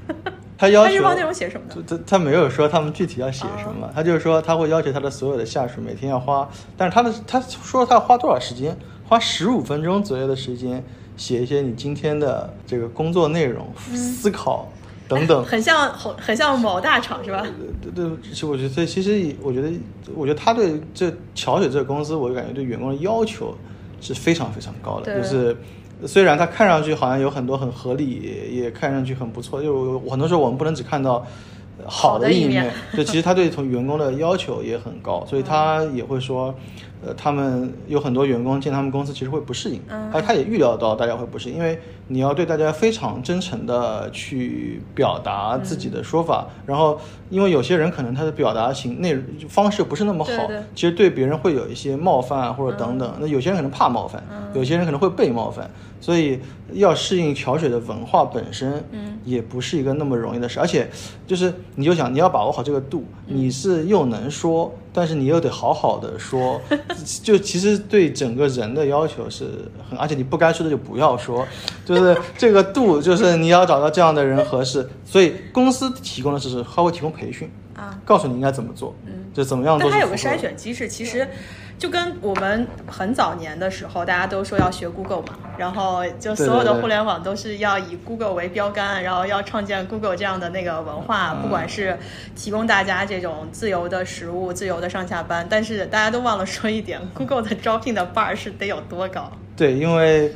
[0.07, 0.15] 的，
[0.57, 1.83] 他要求日报内容写什么呢？
[1.87, 10.83] 他他没有说他们具体要写什么，他就是说他会要求他的所有的下属每天要花，但是他的他说他要花多少时间，花十五分钟左右的时间。
[11.17, 14.67] 写一些你今天的这个工作内容、思考
[15.07, 17.45] 等等，很像很很像某大厂是吧？
[17.81, 19.69] 对对，其实我觉得，其实我觉得，
[20.15, 23.55] 我觉得他对这桥水这个公司，我就感觉对员工的要求
[23.99, 25.21] 是非常非常高的。
[25.21, 25.55] 就是
[26.05, 31.25] 虽然他看上去好像有很多很合理，也看上去很不错，就很多时候我们不能只看到
[31.85, 32.71] 好的一面。
[32.95, 36.55] 就其实他对从员工的要求也很高，所以他也会说。
[37.03, 39.81] 呃，他们有很多员工进他们公司，其实会不适应。
[39.89, 46.47] 嗯，他他也预料到大家会不适应，因为你要对大家非常真诚的去表达自己的说法。
[46.65, 50.31] 然后，因为有些人可能他的表达型内容方式不是那么好，
[50.75, 53.11] 其实对别人会有一些冒犯或者等等。
[53.19, 55.67] 那有些人可能怕冒犯，有些人可能会被冒犯，
[55.99, 56.39] 所以
[56.73, 60.59] 要适应桥水的文化本身，嗯，也不是一个那么容易的事。
[60.59, 60.87] 而且，
[61.25, 64.71] 就是你就想你要把握好这个度，你是又能说。
[64.93, 66.61] 但是你又得好好的说，
[67.23, 69.45] 就其实对整个人的要求是
[69.89, 71.47] 很，而且你不该说的就不要说，
[71.85, 74.87] 就是这个度，就是你要找到这样的人合适。
[75.05, 77.49] 所以公司提供的是他会提供培训
[77.81, 79.89] 啊，告诉你应该怎么做，嗯，就怎么样做。
[79.89, 81.27] 但它有个筛选机制，其实。
[81.81, 91.97] 就跟我们很早年的时候，大家都说要学 Google 嘛，然后就所有的互联网都是要以 Google 为标杆，然后要创建 Google 这样的那个文化，不管是
[92.35, 99.31] 提供大家这种自由的食物、自由的上下班，但是大家都忘了说一点，Google 的招聘的 bar 是得有多高？
[99.57, 100.31] 对，因为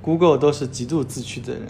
[0.00, 1.62] Google 都是极度自驱的人。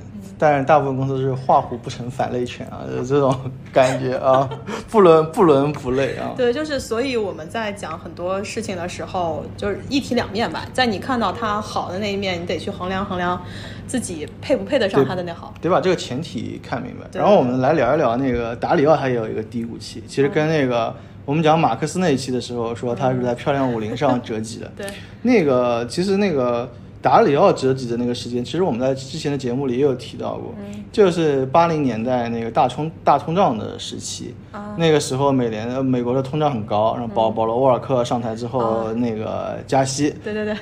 [0.43, 3.33] 但是大部分公司是画虎不成反类犬啊，就 是这种
[3.73, 4.51] 感觉啊，
[4.91, 6.35] 不伦不伦不类啊。
[6.37, 10.67] 对，就是所以我们在讲很多事情的时候，就是一体两面吧。
[10.73, 13.41] 在你看到它好的那一面，你得去衡量衡量
[13.87, 17.07] 自己配不配得上它的那好，得把这个前提看明白。
[17.17, 20.03] 然后我们来聊一聊那个达里奥，他也有一个低谷期。
[20.09, 20.93] 其实跟那个
[21.25, 24.73] 我们讲马克思那一期的时候，说他是在漂亮五零上折戟的。
[24.77, 24.87] 对，
[25.23, 26.69] 那个其实那个。
[27.03, 30.55] 达里奥折戟的那个时间，其实我们在之前的节目里也有提到过，
[30.93, 34.33] 就是八零年代那个大冲大通胀的时期，
[34.77, 40.57] 那个时候美联美国的通胀很高，然后保保罗沃尔克上台之后那个加息，对对对，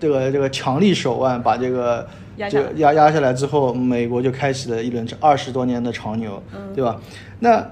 [0.00, 2.08] 这个这个强力手腕把这个
[2.50, 6.42] 就压压下来之后，美国就开启了一轮二十多年的长牛，
[6.74, 6.98] 对吧？
[7.40, 7.64] 那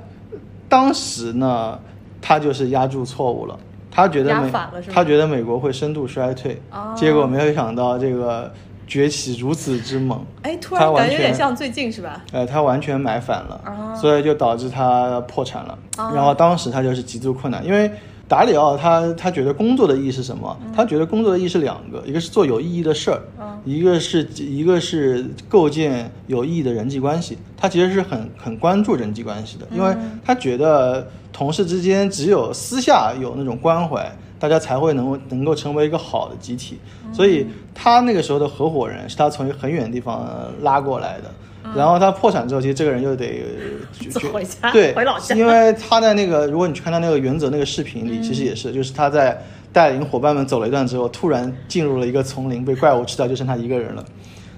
[0.68, 1.78] 当时呢，
[2.20, 3.58] 他就是压住错误了。
[3.96, 4.52] 他觉得美，
[4.92, 6.60] 他觉得美国会深度衰退，
[6.94, 8.52] 结果没有想到这个
[8.86, 10.22] 崛起如此之猛。
[10.42, 12.22] 哎，突然感觉有点像最近是吧？
[12.30, 15.78] 呃，他完全买反了，所以就导致他破产了。
[16.14, 17.90] 然后当时他就是极度困难，因为
[18.28, 20.56] 达里奥他他觉得工作的意义是什么？
[20.74, 23.20] 他觉得工作的意义是两个，一个是做有意义的事儿，
[23.64, 27.38] 一个是一个是构建有意义的人际关系。
[27.56, 31.06] 他其实是很很关注人际关系的，因为他觉得。
[31.32, 36.78] 同事之间只有私下有那种关怀，大家才会能能够成为一个好的集体。
[37.12, 40.26] 所以他那个时候的合伙人是他从一个很远的地方
[40.62, 41.30] 拉过来的。
[41.74, 43.42] 然后他破产之后，其实这个人又得
[44.32, 45.34] 回家，对，回老家。
[45.34, 54.04] 因为他在那个，如果你去看他那个原则那个视频里，其实也是，就是他在带领伙伴们走了一段之后，突然进入了一个丛林，被怪物吃掉，就剩他一个人了。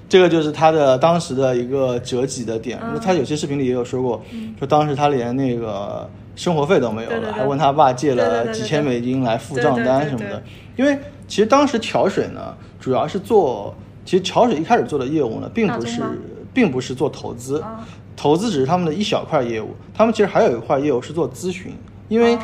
[0.09, 2.79] 这个就是他的当时的一个折戟的点。
[3.03, 4.23] 他有些视频里也有说过，
[4.59, 10.43] 说当时他连那个生活费都没有了，还问他爸借了几千美金来付账单什么的。
[10.77, 13.75] 因为其实当时桥水呢，主要是做，
[14.07, 16.01] 其实桥水一开始做的业务呢，并不是，
[16.59, 17.63] 并不是做投资，
[18.17, 19.77] 投资只是他们的一小块业务。
[19.95, 21.73] 他们其实还有一块业务是做咨询，
[22.09, 22.37] 因为，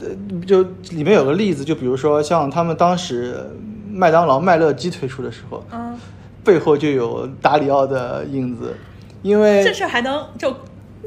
[0.00, 0.08] 呃，
[0.46, 3.42] 就里面有个例子，就比如说像他们当时
[3.90, 5.96] 麦当劳麦乐鸡推出的时候，嗯。
[6.44, 8.76] 背后就有达里奥的影子，
[9.22, 10.54] 因为这事还能就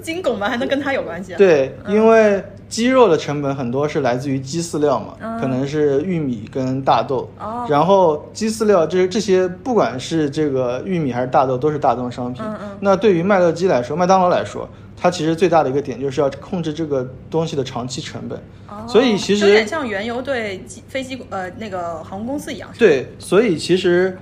[0.01, 1.35] 金拱门还能跟他有关系？
[1.35, 7.29] 对，因为鸡肉的成本很多是来自于鸡饲料嘛，可能是玉米跟大豆。
[7.39, 7.65] 哦。
[7.69, 12.43] 然后鸡饲料这这些，不管是这个玉米还是大豆，都是大宗商品。
[12.45, 12.77] 嗯嗯。
[12.79, 18.37] 那对于麦乐鸡来说，麦当劳来说，它其实最大的一个点就是要控制这个东西的长期成本。
[18.67, 18.85] 哦。
[18.87, 22.69] 所以其实有点像原油对机飞机呃那个航空公司一样。
[22.77, 24.17] 对，所以其实。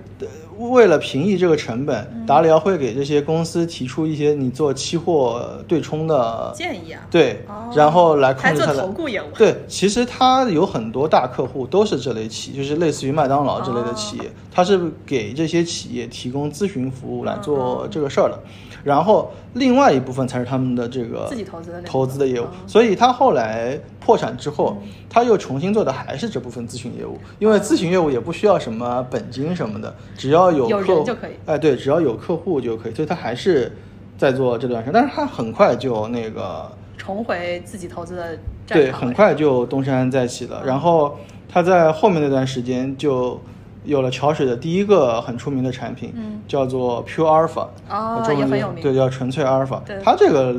[0.57, 7.01] 为了平抑这个成本，达里奥会给这些公司提出一些你做期货对冲的建议啊。
[7.11, 7.43] 对，
[7.75, 9.25] 然后来控制它的投顾业务。
[9.35, 18.39] 对，其实他有很多大客户都是这类企业，就是类似于麦当劳这类的企业，他是给这些企业提供咨询服务来做这个事儿的。
[18.85, 24.77] 然后另外一部分才是他们的这个自己投资的投资的业务，所以他后来破产之后，
[25.09, 31.31] 他又重新做的还是这部分咨询业务，因为咨询业务也不需要什么本金什么的，只要有客户就可以。
[31.47, 33.75] 哎，对，只要有客户就可以，所以他还是
[34.19, 40.61] 在做这段事，但是他很快就那个重回自己投资的对，很快就东山再起了。
[40.63, 41.17] 然后
[41.49, 43.41] 他在后面那段时间就。
[43.85, 46.13] 有了桥水的第一个很出名的产品，
[46.47, 49.81] 叫做 Pure Alpha，哦，也很有名，对，叫纯粹阿尔法。
[50.03, 50.55] 它这个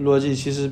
[0.00, 0.70] 逻辑其实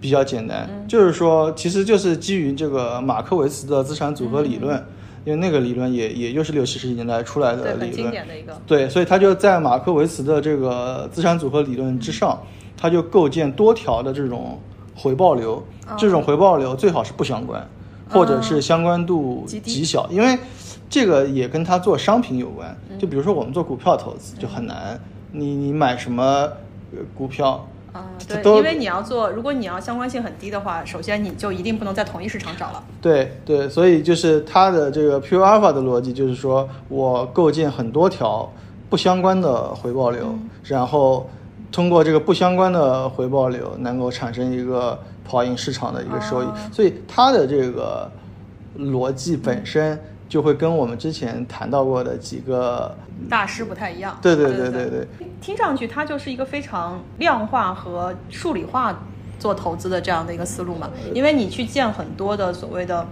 [0.00, 4.76] 比较简单，就是说，其实就是基于这个马克维茨的资产组合理论，
[5.24, 8.58] 因为那个理论也也就是六七十年代出来的理论，经典的一个。
[8.66, 12.38] 对，所以他就在马克维茨的这个资产组合理论之上，
[12.76, 14.58] 他就构建多条的这种
[14.94, 15.62] 回报流，
[15.98, 17.66] 这种回报流最好是不相关，
[18.10, 20.38] 或者是相关度极小，因为。
[20.92, 26.48] 这个也跟他做商品有关，就比如说我们做股票投资就很难，你你买什么
[27.16, 28.10] 股票啊？
[28.26, 32.82] 对，因为你要做，如果你要相关性很低的话，首先你就一定不能在同一市场找了。
[33.00, 38.52] 对对，所以就是它的这个 Pure Alpha 的逻辑，就是说我构建很多条
[38.88, 41.30] 不相关的回报流，然后
[41.70, 44.98] 通过这个不相关的回报流，能够产生一个
[45.30, 46.46] 跑赢市场的一个收益。
[46.72, 48.10] 所以它的这个
[48.76, 49.96] 逻辑本身。
[50.30, 52.96] 就会跟我们之前谈到过的几个
[53.28, 54.16] 大师不太一样。
[54.22, 55.08] 对对对对对，
[55.40, 58.96] 听上去它就是一个非常量化和数理化
[59.40, 60.88] 做投资的这样的一个思路嘛。
[61.12, 63.04] 因为你去建很多的所谓的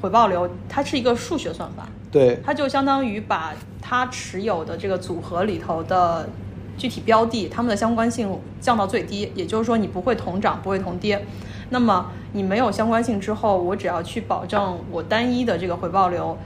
[0.00, 1.86] 回报流，它是一个数学算法。
[2.10, 6.28] 对，它就相当于把它持有的这个组合里头的
[6.76, 11.24] 具体标的，它们的相关性降到最低，也就是说你不会同涨，不会同跌。
[11.70, 16.36] 那么你没有相关性之后，我只要去保证我单一的这个回报流。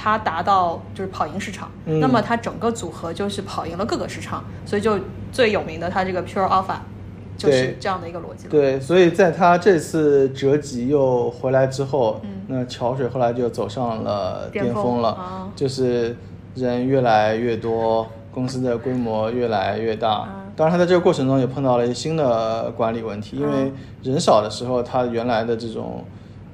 [0.00, 4.96] 它达到就是跑赢市场，那么它整个组合就是跑赢了各个市场，所以就
[5.32, 6.76] 最有名的它这个 Pure Alpha
[7.36, 8.46] 就是这样的一个逻辑。
[8.46, 16.16] 对，所以在它这次折戟又回来之后，那桥水后来就走上了巅峰了，就是
[16.54, 20.28] 人越来越多，公司的规模越来越大。
[20.58, 26.04] 当然，他在这个过程中也碰到了一些新的管理问题，因为人少的时候，他原来的这种。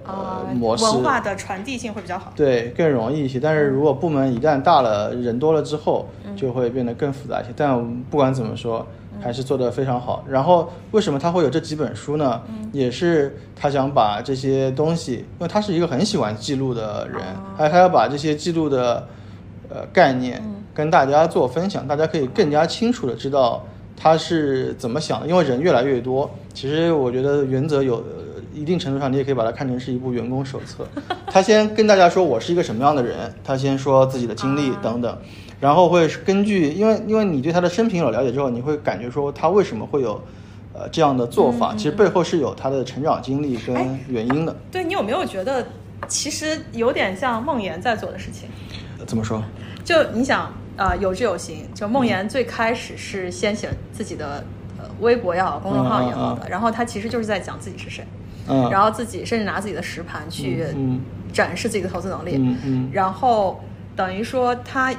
[0.06, 3.40] 呃，模式文化的传递性会比较好，对，更容易一些。
[3.40, 7.50] 但是如果部门一旦大了，人多了之后，就会变得更复杂一些。
[7.56, 7.74] 但
[8.10, 8.86] 不管怎么说，
[9.22, 10.22] 还是做得非常好。
[10.28, 12.42] 然后为什么他会有这几本书呢？
[12.70, 17.22] 也是他想把这些东西，因为他是一个很喜欢记录的人，
[17.56, 19.08] 还有他要把这些记录的
[19.70, 20.42] 呃概念
[20.74, 23.64] 跟大家做分享，大家可以更加清楚的知道
[23.96, 25.26] 他是怎么想的。
[25.26, 28.04] 因为人越来越多，其实我觉得原则有。
[28.56, 30.86] 一定程度上，你也可以把它看成是一部员工手册。
[31.26, 35.18] 他先跟大家说我是一个什么样的人，他先说自己的经历等等，
[35.58, 40.22] 然后会根据，因为因为你对他的生平有了解之后，你会感觉说他为什么会有，
[40.72, 44.54] 呃这样的做法，其实背后是有他的成长经历跟原因的。
[44.70, 45.66] 对你有没有觉得，
[46.06, 48.48] 其实有点像梦岩在做的事情？
[49.04, 49.42] 怎么说？
[49.84, 51.66] 就你想，呃，有志有行。
[51.74, 54.44] 就梦岩最开始是先写自己的
[54.78, 58.06] 呃微博也好，公众号也好的，然后他其实就是在讲自己是谁。
[58.70, 60.66] 然后自己甚至拿自己的实盘去
[61.32, 62.38] 展示自己的投资能力，
[62.92, 63.64] 然后
[63.96, 64.98] 等于说他也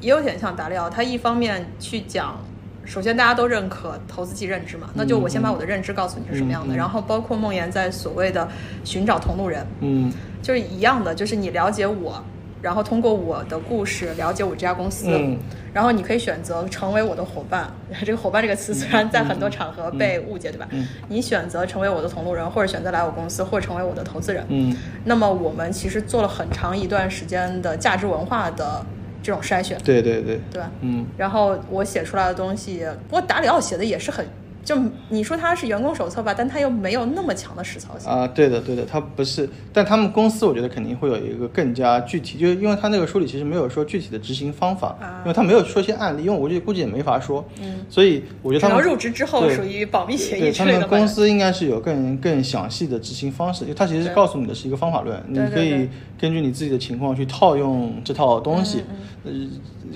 [0.00, 2.38] 有点像达利奥，他一方面去讲，
[2.84, 8.48] 首先大家都认可投资即认知嘛，那就我先把我的认知告诉你是什么样的，然后包括梦岩在所谓的
[8.84, 12.22] 寻找同路人，嗯，就是一样的，就是你了解我
[12.64, 15.06] 然后通过我的故事了解我这家公司，
[15.70, 17.70] 然后你可以选择成为我的伙伴。
[18.02, 20.66] 这个“伙伴”这个词虽然在很多场合被误解，对吧？
[21.08, 24.42] 你选择成为我的同路人，或者选择来我公司，或者成为我的投资人。
[24.48, 28.82] 嗯，那么我们其实做了很长一段时间的价值文化的
[29.22, 29.76] 这种筛选。
[29.84, 30.70] 对对对，对吧？
[30.80, 34.24] 嗯，然后我写出来的东西，不过达里奥写的也是很。
[34.64, 34.76] 就
[35.10, 38.26] 你说它是员工手册吧，但它又没有那么强的实操性啊。
[38.26, 39.48] 对的，对的，它不是。
[39.72, 47.44] 但他们公司我觉得肯定会有一个更加具体，就是因为他那个书里其实没有说具体的执行方法，因为他没有说一些案例，因为我觉得估计也没法说。
[47.60, 47.84] 嗯。
[47.90, 50.80] 所以我觉得他们入职之后属于保密协议之类的。
[50.80, 55.88] 他们公司应该是有更更详细的执行方式，因为它其实是告诉你的是一个方法论，你可以
[56.18, 58.82] 根据你自己的情况去套用这套东西，
[59.24, 59.30] 呃，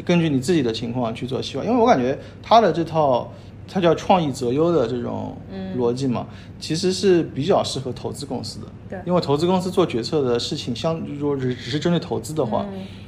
[0.05, 1.65] 根据你自己的情况去做细化。
[1.65, 3.33] 因为我感觉他的这套。
[3.71, 5.37] 它叫创意择优的这种
[5.77, 6.27] 逻辑嘛，
[6.59, 8.67] 其实是比较适合投资公司的。
[8.89, 12.65] 对，因为投资公司做决策的事情，相如果只只是针对投资的话，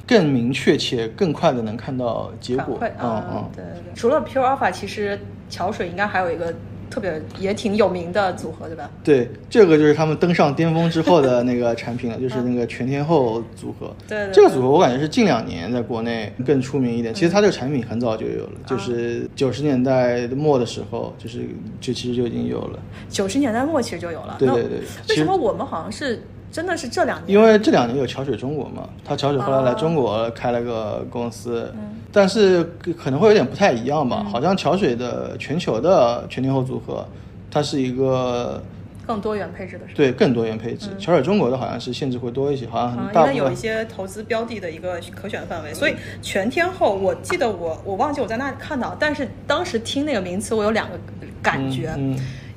[0.07, 2.77] 更明确且更快的能看到结果。
[2.81, 3.93] 嗯嗯，对对对。
[3.95, 6.53] 除了 Pure Alpha，其实桥水应该还有一个。
[6.91, 8.89] 特别也挺有名的组合，对吧？
[9.03, 13.95] 对，这个就是他们登上巅峰之后的那个产品了， 就是那个全天候组合。
[14.07, 17.13] 对，这个组合我感觉是近两年在国内更出名一点。
[17.13, 21.47] 其实它这个产品很早就有了，就是九十年代末的时候，就是
[21.79, 22.79] 就其实就已经有了。
[23.09, 24.35] 九十年代末其实就有了。
[24.37, 24.79] 对对对。
[25.09, 26.21] 为什么我们好像是？
[26.51, 31.73] 真的是这两年，因为这两年有桥水中国嘛，他桥水后来来中国开了个公司，
[32.11, 32.61] 但是
[32.97, 34.25] 可能会有点不太一样吧。
[34.29, 37.07] 好像桥水的全球的全天候组合，
[37.49, 38.61] 它是一个
[39.07, 40.89] 更多元配置的，对，更多元配置。
[40.99, 50.99] 桥水中国的好像是限制会多一些，好像因为有一些投资标的的一个可选范围，所以全天候，我记得我我忘记我在那里看到，但是当时听那个名词，我有两个
[51.41, 51.97] 感觉，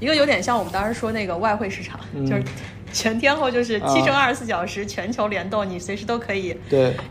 [0.01, 2.42] 一个有点像我们当时说那个外汇市场，就是。
[2.95, 6.57] 全天候就是七乘二十四小时全球联动，你随时都可以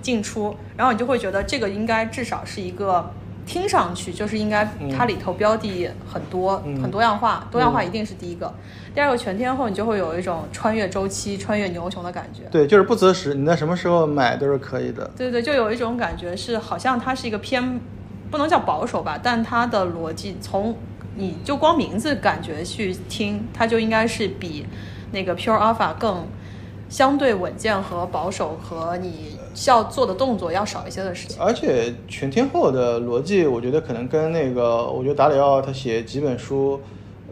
[0.01, 3.11] 进出，然后你就会觉得这个应该至少是一个
[3.45, 4.65] 听上去就是应该
[4.95, 8.51] 它里头标的很多很多样化，多样化一定是第一个。
[8.95, 12.43] 第二个全天候你就会有一种穿越周期、穿越牛熊的感觉。
[12.49, 15.11] 对，就是不择时，你在什么时候买都是可以的。
[15.17, 17.81] 对对，就有一种感觉是好像它是一个偏
[18.31, 20.73] 不能叫保守吧，但它的逻辑从
[21.15, 24.65] 你就光名字感觉去听，它就应该是比。
[25.13, 26.25] 那个 Pure Alpha 更
[26.89, 31.41] 相对稳健和保守，和你需要做的动作要少一些的事情。
[31.41, 36.81] 而且全天候的逻辑，我觉得可能跟那个，我觉得达里奥他写几本书，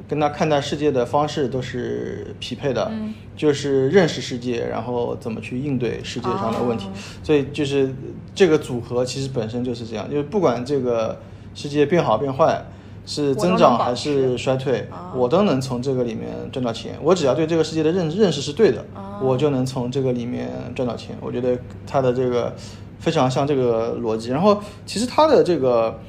[0.08, 2.88] 跟他看待世界的方式都是匹配的。
[2.92, 6.88] 嗯，就是认识世界，然后怎么去应对世界上的问题。
[7.22, 7.94] 所以就是
[8.34, 11.20] 这个组合其实本身就是这样，就是不管这个
[11.54, 12.64] 世界变好变坏。
[13.12, 16.98] 是增长还是衰退，我都能从这个里面赚到钱。
[17.04, 18.86] 我只要对这个世界的认认识是对的，
[19.22, 21.14] 我就能从这个里面赚到钱。
[21.20, 22.56] 我觉得它的这个
[23.00, 24.30] 非常像这个逻辑。
[24.30, 26.00] 然后其实它的这个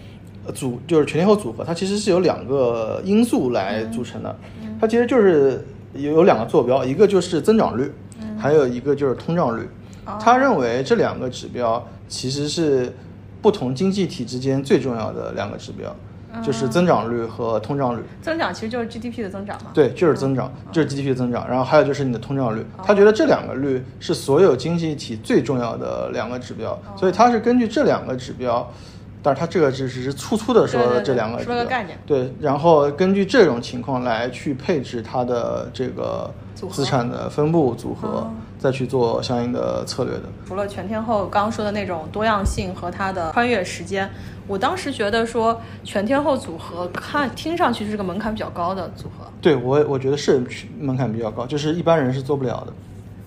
[0.55, 4.37] 组就是全天候组合，它其实是有两个因素来组成的。
[4.81, 7.93] 它其实就是有有两个坐标，一个就是增长率，
[8.39, 9.69] 还有一个就是通胀率。
[10.21, 12.93] 他认为这两个指标其实是
[13.41, 15.93] 不同经济体之间最重要的两个指标。
[16.41, 19.71] 就是增长率和通胀率，增长其实就是 GDP 的增长嘛。
[19.75, 21.47] 对，就是增长，就是 GDP 的增长。
[21.49, 28.67] 然后还有就是你的通胀率，他觉得这两个率是所有经济体最重要的两个指标，所以他是根据这两个指标，
[29.23, 31.99] 但是他这个只是粗粗的说这两个说个概念。
[32.07, 36.33] 对，然后根据这种情况来去配置它的这个
[36.71, 38.31] 资产的分布组合。
[38.63, 40.23] 再去做相应的策略的。
[40.47, 44.09] 除了全天候刚刚说的那种多样性和它的穿越时间，
[44.47, 49.27] 我当时觉得说全天候组合看听上去是个门槛比较高的组合。
[49.41, 50.41] 对我我觉得是
[50.79, 52.73] 门槛比较高，就是一般人是做不了的。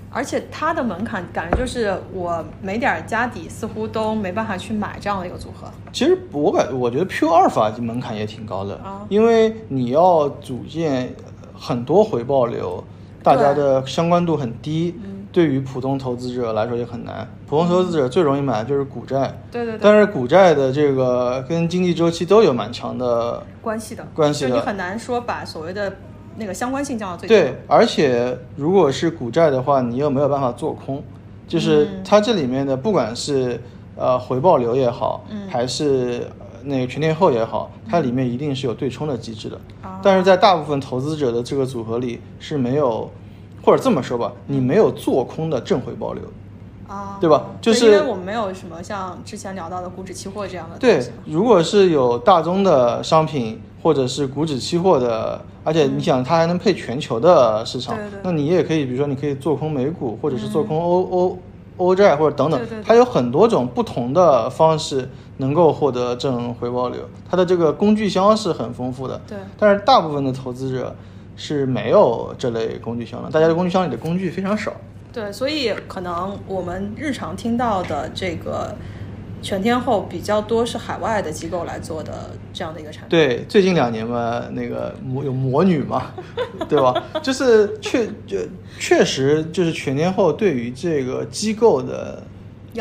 [0.09, 5.67] 而且它的门槛感觉就是我没点家底似乎都没办法去买这样的一个组合。
[5.91, 8.79] 其实我感我觉得 Pure 阿尔法门槛也挺高的，
[9.09, 11.13] 因为你要组建
[11.53, 12.81] 很多回报流，
[13.21, 14.95] 大家的相关度很低。
[15.36, 17.27] 对于普通投资者来说也很难。
[17.45, 19.79] 普通投资者最容易买的就是股债，对对对。
[19.81, 24.55] 但是股债的这个跟经济周期都有蛮强的关系的，关系的。
[24.55, 25.93] 你很难说把所谓的
[26.38, 27.36] 那个相关性降到最低。
[27.36, 31.03] 对，而且如果是股债的话，你又没有办法做空，
[31.49, 33.59] 就是它这里面的不管是
[33.97, 36.25] 呃回报流也好，还是
[36.63, 39.59] 那个全天候也好，它里面一定是有对冲的机制的。
[40.01, 43.11] 但是在大部分投资者的这个组合里是没有。
[43.66, 46.24] 或者这么说吧，你没有做空的正回报流，
[46.88, 47.45] 啊，对吧？
[47.59, 50.78] 就是因为我们没有什么像之前聊到的股指期货这样的。
[50.78, 61.39] 对，如果是有大宗的商品或者是股指期货的，而且你想它还能配全球的市场，那你也可以，比如说你可以做空美股，或者是做空欧欧
[61.78, 67.01] 欧债或者等等，它有很多种不同的方式能够获得正回报流。
[67.30, 69.38] 它的这个工具箱是很丰富的，对。
[69.57, 70.95] 但是大部分的投资者
[71.36, 74.73] 是没有这类工具箱的，大家的工具箱里的工具非常少。
[75.11, 78.75] 对，所以可能我们日常听到的这个。
[79.41, 83.09] 全天候比较多是海外的机构来做的这样的一个产品。
[83.09, 86.11] 对，最近两年嘛，那个魔有魔女嘛，
[86.67, 87.03] 对吧？
[87.21, 88.39] 就是确就
[88.79, 92.23] 确实就是全天候对于这个机构的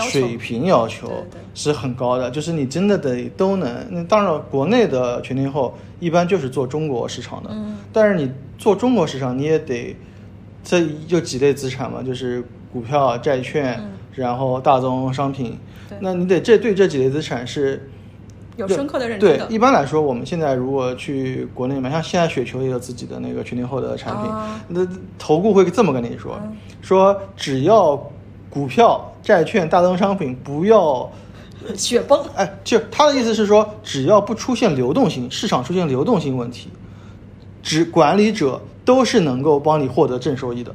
[0.02, 1.10] 水平要求
[1.54, 3.68] 是很高的，就是你真的得都能。
[3.90, 7.50] 那当然，国内的全天候一般就是做中国市场的，
[7.92, 9.96] 但是你做中国市场，你也得
[10.62, 12.42] 这就几类资产嘛，就是
[12.72, 13.80] 股票、债券，
[14.14, 15.58] 然后大宗商品。
[16.00, 17.88] 那你得这对这几类资产是
[18.56, 19.46] 有深刻的认知的。
[19.46, 24.30] 对，一般来说，我们现在如果去国内买，像现在雪球也有自己的那个全天候的产品，
[24.68, 24.86] 那
[25.18, 26.36] 投顾会这么跟你说：
[26.82, 27.96] 说只要
[28.54, 31.10] 股票、债券、大宗商品不要
[31.74, 36.68] 雪崩，哎，就他的意思是说，只要不出现流动性，市场出现流动性问题，
[37.62, 40.72] 只管理者都是能够帮你获得正收益的。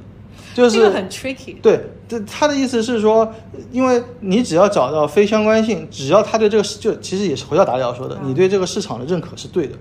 [0.55, 1.55] 就是很 tricky。
[1.61, 3.32] 对，这他的意思是说，
[3.71, 9.75] 因为你只要找到非相关性，只要他对这个市，就其实也是回到达里奥说的，你对这个市场的认可是对的，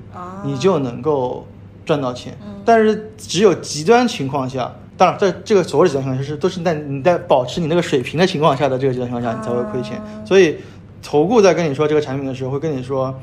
[0.45, 1.45] 你就能够
[1.85, 2.39] 赚到钱。
[2.65, 9.99] 但是只有极端情况下，当然在这个所谓的极端情况下是都是在你在保持你那个水平的情况下的这个极端情况下，你才会亏钱。
[10.27, 10.57] 所以
[11.03, 13.15] 投顾在跟你说这个产品的时候，会跟你说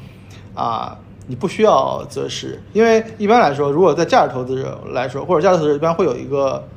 [0.56, 0.98] 啊，
[1.28, 6.68] 你不需要择时，因为一般来说，如果在价值投资者来说，或者价值投资 者一般会有一个。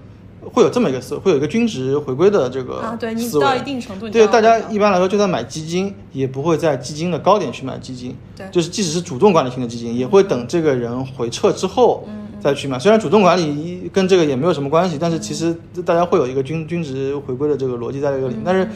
[0.53, 12.07] 会有这么一个思，会有一个均值回归的这个啊，对你到一定程度，对大家一般来说就算买基金，也不会在基金的高点去买基金，对，就是即使是主动管理型的基金，也会等这个人回撤之后
[12.41, 12.79] 再去买。
[12.79, 18.37] 虽然主动管理跟这个也没有什么关系，但是其实大家会有一个均均值回归的这个逻辑在这个里。
[18.45, 18.69] 但是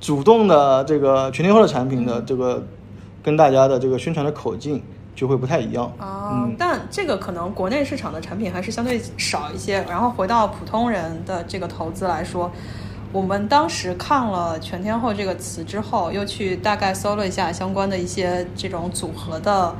[0.00, 2.66] 主动的这个全天候的产品的这个
[3.22, 4.82] 跟大家的这个宣传的口径。
[5.16, 9.82] 就会不太一样啊，但这个可能国内市场的产品还是相对少一些。
[9.88, 12.52] 然后回到普通人的这个投资来说，
[13.12, 19.74] 我们当时看了“全天候”这个词之后，又去大概搜了一下相关的一些这种组合的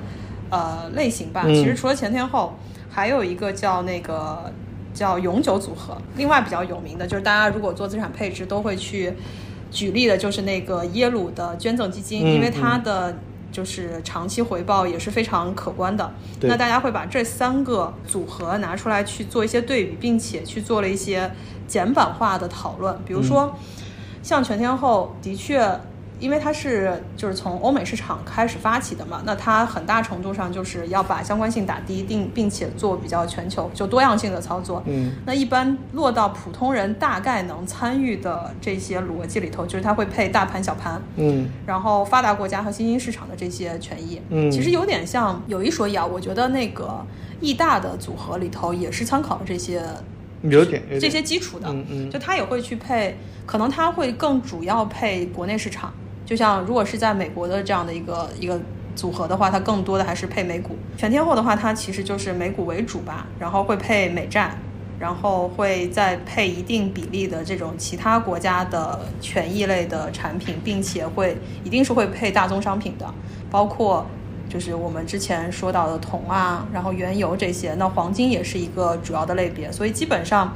[0.49, 1.45] 呃类型吧。
[1.45, 2.55] 其实除了全天候，
[2.97, 4.51] 还有一个叫那个
[4.95, 5.99] 叫永久组合。
[6.17, 9.13] 另外比较有名的就是大家如果做资产配置都会去
[9.71, 13.15] 举例的，就是那个耶鲁的捐赠基金，因为它的。
[13.53, 16.13] 就是长期回报也是非常可观的。
[16.43, 21.31] 那大家会把这三个组合拿出来去做一些对比，并且去做了一些
[21.67, 22.95] 简版化的讨论。
[23.07, 23.57] 比如说，
[24.23, 25.81] 像全天候，的确。
[26.19, 34.83] 因为它是就是从欧美市场开始发起的嘛，那它很大程度上就是要把相关性打低，并并且做比较全球就多样性的操作。
[34.87, 44.21] 嗯，那一般落到普通人大概能参与的这些逻辑里头，就是它会配大盘、小盘，嗯，然后发达国家和新兴市场的这些权益。
[44.31, 47.05] 嗯，其实有点像有一说一啊，我觉得那个
[47.41, 49.83] 易大的组合里头也是参考了这些。
[50.43, 55.93] 有点这些基础的，嗯嗯，就它也会去配，可能它会更主要配国内市场。
[56.27, 58.61] 就像如果是在美国的这样的一个一个
[58.97, 60.77] 组合的话，它更多的还是配美股。
[60.97, 64.51] 全天候的话，它其实就是美股为主吧，然后会配美债，
[64.99, 73.07] 然后会再配一定比例的这种其他国家的权益类的产品，并且会一定是会配大宗商品的，
[73.49, 74.05] 包括
[74.49, 79.71] 就是我们之前说到的铜啊，然后原油这些，那黄金也是一个主要的类别。
[79.71, 80.53] 所以基本上，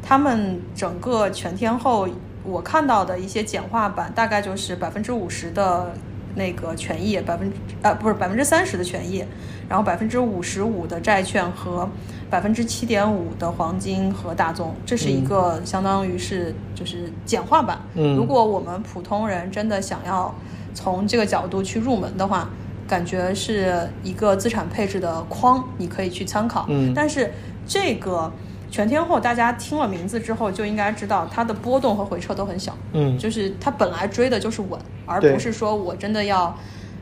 [0.00, 2.06] 他们整个全天候。
[2.48, 5.92] 我看到的一些简化版，大概就是百分之五十的
[6.34, 9.24] 那个权益，百分之呃不是百分之三十的权益，
[9.68, 11.88] 然后百分之五十五的债券和
[12.30, 17.78] 百分之七点五的黄金和大宗，这是一个相当于是就是简化版。
[17.94, 20.34] 嗯，如果我们普通人真的想要
[20.72, 22.48] 从这个角度去入门的话，
[22.86, 26.64] 感觉是一个资产配置的框，你可以去参考。
[26.68, 27.30] 嗯，但是
[27.66, 28.32] 这个。
[28.70, 32.76] 全天候，大家听了名字之后就应该知道它的波动和回撤都很小。
[32.92, 36.56] 嗯，就是它本来追的就是稳，而不是说我真的要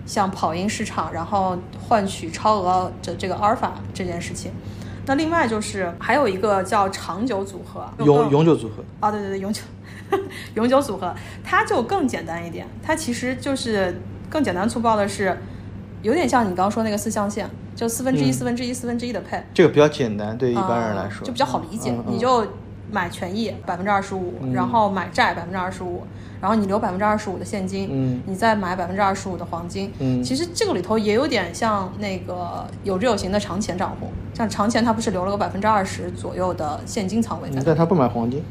[0.06, 4.52] 像跑赢市场，然后换取超额的这个阿尔法这件事情。
[5.06, 8.84] 那另外就是还有一个叫长久组合，永永久组合。
[9.00, 9.62] 啊，对对对，永久。
[10.54, 11.12] 永久组合，
[11.42, 14.00] 它就更简单一点，它其实就是
[14.30, 15.36] 更简单粗暴的是，
[16.02, 17.50] 有点像你刚刚说那个四象限。
[17.76, 21.94] 就四分之一、四分之一、四分之一的配，这个比较简单，对于一般人来说就比较好理解。
[22.08, 22.44] 你就
[22.90, 26.04] 买权益百分之二十五，然后买债百分之二十五，
[26.40, 38.42] 然后你留百分之二十五的现金，嗯，你再买百分之二十五的黄金，嗯，其实这个里头也有点像那个有志有行的长钱账户，像长钱他不是留了个百分之二十左右的现金仓位在，但他不买黄金。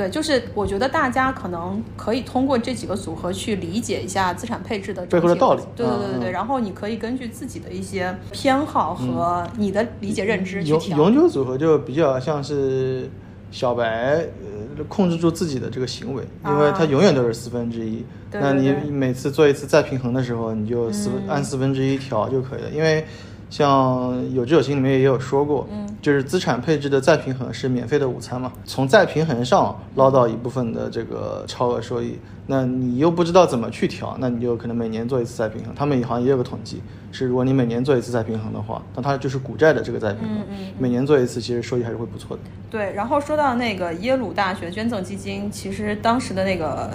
[0.00, 5.62] 对，就是我觉得大家可能可以通过这几个组合去理解一下资产配置的背后的道理。
[5.76, 10.96] 对对对对对，然后你可以根据自己的一些偏好和你的理解认知去调。
[10.96, 13.10] 永久组合就比较像是
[13.50, 18.02] 小白，呃，控制住自己的这个行为，因为它永远都是四分之一。
[18.32, 23.04] 那你每次做一次再平衡的时候，你就四按四分之一调就可以了，因为。
[23.50, 35.74] 像有志有行里面也有说过，嗯，就是资产配置的再平衡是免费的午餐嘛，从再平衡上捞到一部分的这个超额收益，那你又不知道怎么去调，那你就可能每年做一次再平衡。
[35.74, 36.80] 他们银行也有个统计，
[37.10, 40.38] 是如果你每年做一次再平衡的话，那它就是股债的这个再平衡，
[40.78, 42.42] 每年做一次，其实收益还是会不错的。
[42.70, 46.88] 对，然后说到那个耶鲁大学捐赠基金，其实当时的那个。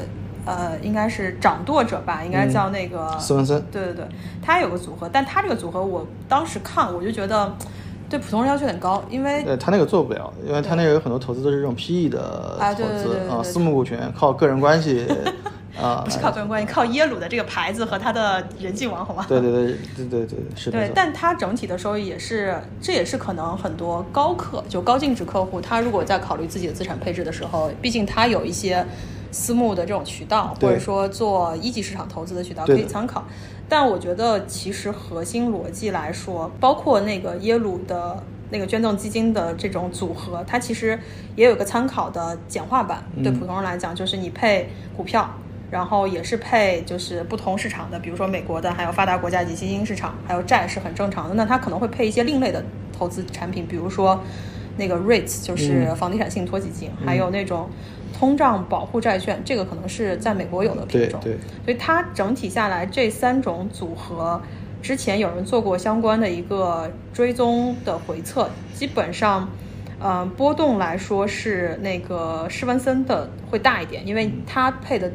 [0.45, 3.59] 呃，应该是掌舵者吧，应该叫那个斯文森。
[3.71, 4.05] 对对对，
[4.41, 7.51] 他有个组合，但他这个组合，我当时看我就觉得
[8.07, 15.07] 对普通人要求很高，因为呃，他那个做不了，因为他那个有很多投资都是这种 PE 的投资啊，私募股权靠个人关系
[15.81, 19.25] 啊， 不是靠个人关系，靠耶鲁的这个牌子和他的人际网，好吗？
[19.27, 19.65] 对对对
[19.95, 20.77] 对对对，是的。
[20.77, 28.85] 对，但他整体的收益也是，这也是可能很多高客就高净值客户，他如果在考虑自己的资产配置的时候，毕竟他有一些。
[29.35, 33.21] 私募的这种渠道，或者说做一级市场投资的渠道可以参考，
[33.67, 40.97] 但我觉得其实核心逻辑来说，包括那个耶鲁的那个捐赠基金的这种组合，它其实
[41.35, 43.03] 也有个参考的简化版。
[43.21, 45.29] 对普通人来讲，就是你配股票，
[45.69, 51.35] 然后也是配就是不同市场的，比如说美国的，还有发达国家及新兴市场，还有债是很正常的。
[51.35, 52.63] 那它可能会配一些另类的
[52.97, 54.17] 投资产品，比如说
[54.77, 57.69] 那个 REITs，就是房地产信托基金，还有那种。
[58.17, 64.41] 通胀保护债券，这个可能是在美国有的品种，对，所以它整体下来这三种组合，
[64.81, 69.49] 之前有人做过相关的一个追踪的回测，基本上，
[69.99, 75.11] 呃，波动来说是那个施文森的会大一点，因为它配的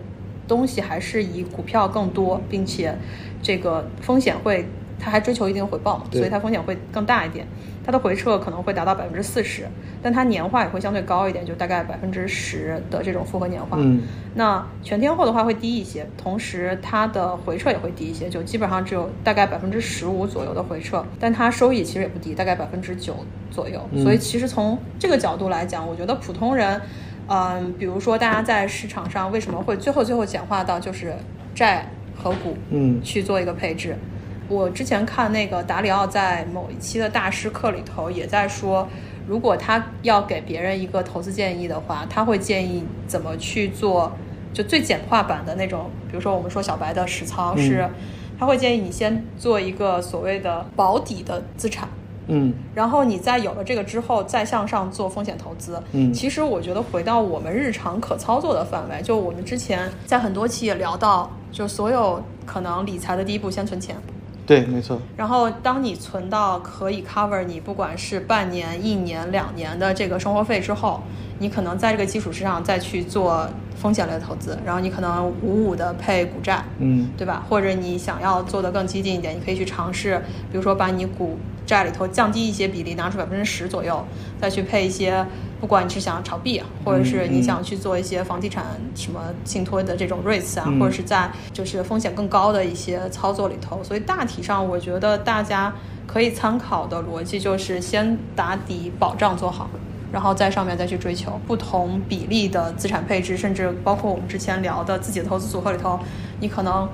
[0.46, 2.94] 东西还是以股票更多，并且
[3.40, 4.68] 这个风险会，
[5.00, 7.46] 它还追求一定回报嘛，所以它风险会更大一点。
[7.82, 9.66] 它的回撤可能会达到百分之四十，
[10.02, 13.78] 但它年化也会相对高一点，就大概百分之十的这种复合年化。
[13.80, 14.02] 嗯，
[14.34, 23.16] 那全天候的话会低一些，同时它的回撤也会低一些，就基本上只有大概百分之十五左右的回撤，但它收益其实也不低，大概百分之九
[23.50, 23.80] 左右。
[24.02, 26.80] 所以其实从这个角度来讲，我觉得普通人，
[27.28, 31.14] 嗯，比如说大家在市场上为什么会最后最后简化到就是
[31.54, 33.96] 债和股，嗯，去做一个配置。
[34.50, 38.86] 我之前看那个达里奥在某一期的大师课里头也在说，
[39.28, 44.10] 如果他要给别人一个投资建议的话，他会建议怎么去做，
[44.52, 45.88] 就最简化版的那种。
[46.10, 47.88] 比如说我们说小白的实操是，
[48.36, 51.88] 他会建议你先做一个所谓的保底的资产，
[52.26, 55.80] 嗯，然后你在有了这个之后再向上做风险投资。
[55.92, 63.94] 嗯，其实我觉得回到我们日常可操作的范围，就我们之前在很多期也聊到，就所有可能理财的第一步先存钱。
[64.50, 65.00] 对，没错。
[65.16, 71.00] 然后，当你存到可以 cover 你不管是半年、一年、两年的这个生活费之后，
[71.38, 73.48] 你可能在这个基础之上再去做
[73.80, 74.58] 风险类的投资。
[74.64, 77.44] 然后，你可能五五的配股债，嗯，对吧？
[77.48, 84.04] 或者你想要做的更激进一点，你可以去尝试，比如说把你股债里头降低一些比例，拿出百分之十左右，
[84.40, 85.26] 再去配一些。
[85.60, 88.64] 不管你是想炒币，或者是你想去做一些房地产
[88.94, 95.70] 什么信托的这种 REITs 啊，或者是在就是风险更高的一些操作里头，所以大体上我觉得大家
[96.06, 99.68] 可以参考的逻辑就是先打底保障做好，
[100.12, 105.98] 然后在上面再去追求不同比例的资产配置，甚至包括我们之前聊的自己的投资组合里头，
[106.40, 106.88] 你可能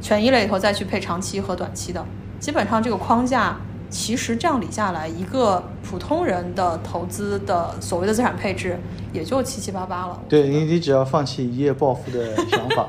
[0.00, 2.04] 权益类里头再去配长期和短期的，
[2.38, 3.56] 基本上这个框架。
[3.92, 8.78] 其实这样理下来，一个普通人的投资的所谓的资产配置
[9.12, 10.16] 也就七七八八了。
[10.28, 12.86] 对你，你只要放弃一夜暴富的想法，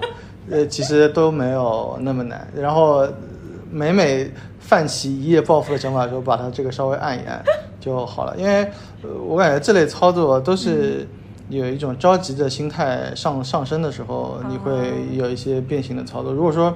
[0.52, 2.48] 呃，其实都没有那么难。
[2.56, 3.04] 然后
[3.72, 7.44] 每每泛起一夜暴富的想法的时候，把它这个稍微按一按
[7.82, 8.38] 就好了。
[8.38, 8.72] 因为
[9.28, 11.06] 我感觉这类操作都是
[11.50, 14.72] 有一种着急的心态上上升的时候，你会
[15.12, 16.32] 有一些变形的操作。
[16.32, 16.74] 如果说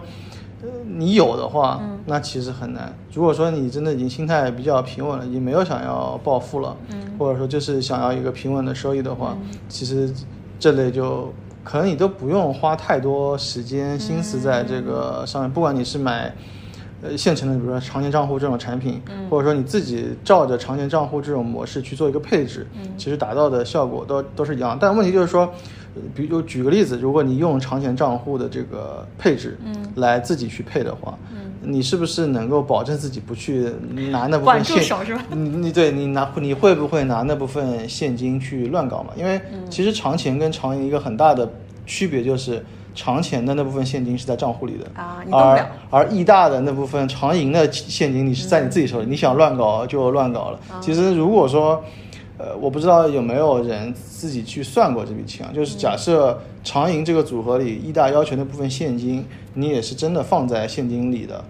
[0.97, 2.91] 你有的话，那其实很难。
[3.13, 6.75] 如果说你真的已经心态比较平稳了，已经没有想要暴富了，
[7.19, 9.37] 或者说就是想要一个平稳的收益的话，
[9.69, 10.11] 其实
[10.59, 11.31] 这类就
[11.63, 15.51] 可能你都不用花太多时间心思在这个上面。
[15.51, 16.33] 不管你是买
[17.05, 24.77] 呃现成的，比如说长年账户这种产品，或者说你自己照着长年账户这种模式去做一个配置，其实达到的效果都都是一样。
[24.79, 25.51] 但问题就是说。
[26.13, 33.71] 比如举个例子，如果你用长钱账户的这个配置，嗯，来自己去配的话，嗯，你是不是能够保证自己不去
[34.11, 34.83] 拿那部分现？
[34.83, 35.23] 手是吧？
[35.31, 39.13] 你你对你拿你会不会拿那部分现金去乱搞嘛？
[39.15, 39.39] 因为
[39.69, 41.49] 其实长钱跟长银一个很大的
[41.85, 42.61] 区别就是。
[42.95, 44.89] 长钱的那部分现金是在账户里的。
[44.95, 50.59] 啊，而而易大的那部分长银的现金，你是在你自己手里，你想乱搞就乱搞了。
[50.81, 51.83] 其实如果说，
[52.37, 61.43] 呃，我不知道有没有人自己去算过这笔钱啊，就是假设长银这个组合里，易大要求那部分现金，你也是真的放在现金里的，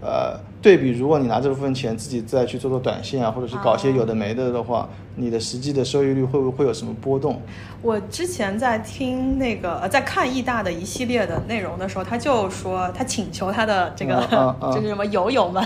[0.00, 0.38] 呃。
[0.60, 7.40] 对比，如果你拿这部分钱自己再去做做短线啊，或者是搞些有的没的的话，你的实际的收益率会不会有什么波动？
[7.80, 14.20] 我之前在听那个呃，在看易大的一系列的内容的时候，他就说他请求他的这个
[14.74, 15.64] 就是什么友友们，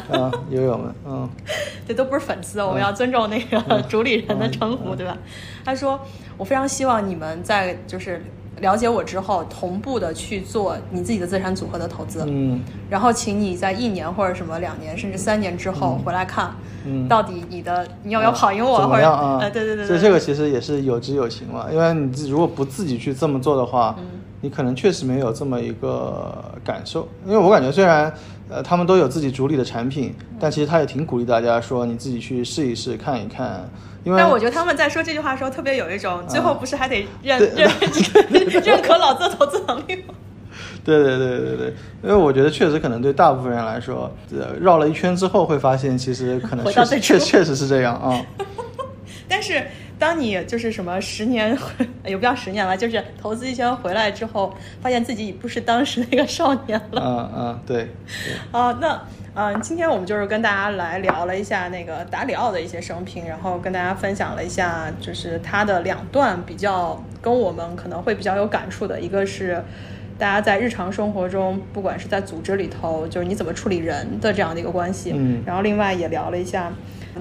[0.51, 1.27] 友友们，嗯，
[1.89, 5.17] 这都不是粉丝，我们要尊重那个 主理人的称呼，对吧？
[5.65, 5.99] 他说
[6.37, 8.23] 我非常希望你们在就是。
[8.61, 23.97] 了解我之后，同步的去做你自己的资产组合的投资，嗯，然后请你在一年或者什么两年甚至三年之后回来看，嗯，到底你的你要不要跑赢我，或者啊，对对对，所以这个其实也是有知有情嘛，因为你如果不自己去这么做的话，
[24.41, 28.13] 你可能确实没有这么一个感受，因为我感觉虽然
[28.49, 33.69] 呃他们都有自己主理的产品，但其实他也挺鼓励大家说你自己去试一试看一看。
[34.05, 37.71] 但我觉得他们在说这句话的时候，特别有一种最后不是还得认认
[38.65, 40.15] 认可老子的投资能力吗？
[40.85, 41.67] 对对对对对，
[42.03, 44.13] 因为我觉得确实可能对大部分人来说，
[44.61, 48.21] 绕了一圈之后会发现，其实可能确实确确实是这样啊。
[49.29, 49.63] 但是
[50.03, 51.57] 当你就是什么十年
[52.05, 57.01] 也不要十年了，就是投资一圈回来之后，发现自己已不是当时那个少年了。
[57.01, 57.89] 嗯嗯，对。
[58.51, 59.01] 啊，那。
[59.35, 69.65] 嗯，今天我们就是跟大家来聊了一下那个达里奥的一些生平，然后跟大家分享了一下，就是他的两段比较跟我们可能会比较有感触的，一个是
[70.19, 76.71] 大家在日常生活中，不管是在组织里头，就是你怎么处理人的这样的一个关系，嗯，然后另外也聊了一下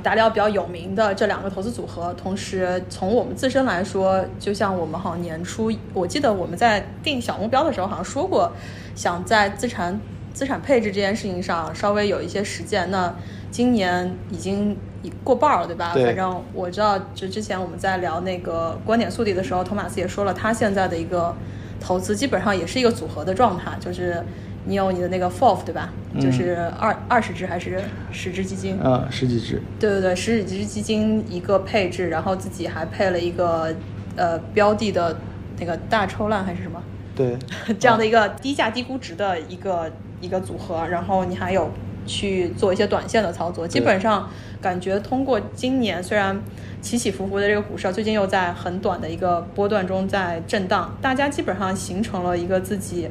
[0.02, 8.52] 达里奥比较有名的这两个投资组合，同时从我们自身来说，就像我们好像年初，我记得我们在定小目标的时候好像说过，
[8.96, 10.00] 想在资产。
[10.34, 13.14] 资产配置这件事情上稍微有一些实践，那
[13.52, 14.78] 今年已经
[15.26, 15.92] 过半了，对吧？
[15.94, 16.06] 对。
[16.06, 21.36] 反正我知道，就之前我们在聊那个观点速递的时候，托马斯也说了，他现在的一个
[21.82, 24.24] 投资基本上也是一个组合的状态，就是
[24.66, 25.93] 你有你的那个 FOF，对吧？
[26.20, 27.82] 就是二二十只还是
[28.12, 28.80] 十只基金？
[28.80, 29.62] 啊，十几只。
[29.80, 33.74] 对对对，十几只基金一个配置，然后自己还配了一个
[34.16, 35.18] 呃标的的
[35.59, 36.82] 那个大抽烂还是什么？
[37.16, 37.38] 对。
[37.80, 39.91] 这样的一个低价低估值的一个。
[40.22, 41.72] 一个组合，然后你还有
[42.05, 44.30] 去做一些短线的操作，基本上
[44.62, 46.39] 感觉通过今年虽然
[46.80, 53.09] 起起伏伏的这个股市，最近又在很短的一个波段中在震荡，大家基本上形成了一个自己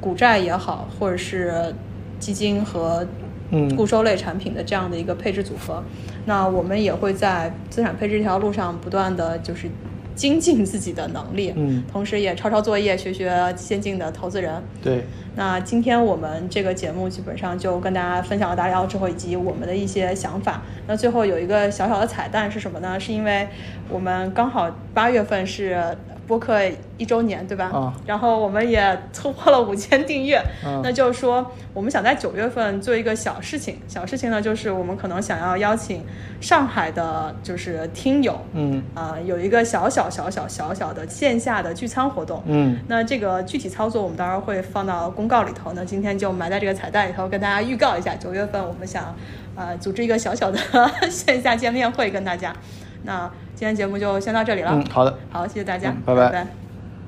[0.00, 1.74] 股债也好，或者是
[2.18, 3.06] 基金和
[3.76, 5.82] 固收类产品的这样的一个配置组合。
[6.26, 9.66] 那我们也会在资产配置这条路上不断的就是
[10.14, 15.04] 精进自己的能力，嗯，同时也抄抄作业，学学先进的投资人，对。
[15.36, 20.62] 那今天我们这个节目基本上就跟大家分享了大聊之后，以及我们的一些想法。
[20.86, 23.00] 那最后有一个小小的彩蛋是什么呢？
[23.00, 23.48] 是因为
[23.88, 25.82] 我们刚好八月份是。
[26.28, 26.60] 播客
[26.98, 27.70] 一周年，对吧？
[27.72, 30.40] 啊，然后我们也突破了五千订阅，
[30.82, 33.80] 那就是说，我们想在九月份做一个小事情。
[33.88, 36.04] 小事情呢，就是我们可能想要邀请
[36.40, 45.72] 上海的，就是听友，嗯，啊，有一个小小小小小小的线下的聚餐活动，嗯，那这个具体操作我们到时候会放到公告里头。
[45.74, 49.16] 那今天就埋在这个彩蛋里头，跟大家预告一下，九月份我们想，
[49.56, 50.58] 呃，组织一个小小的
[51.08, 52.54] 线下见面会，跟大家。
[53.04, 54.70] 那今天节目就先到这里了。
[54.72, 56.46] 嗯，好的，好，谢谢大家，拜拜。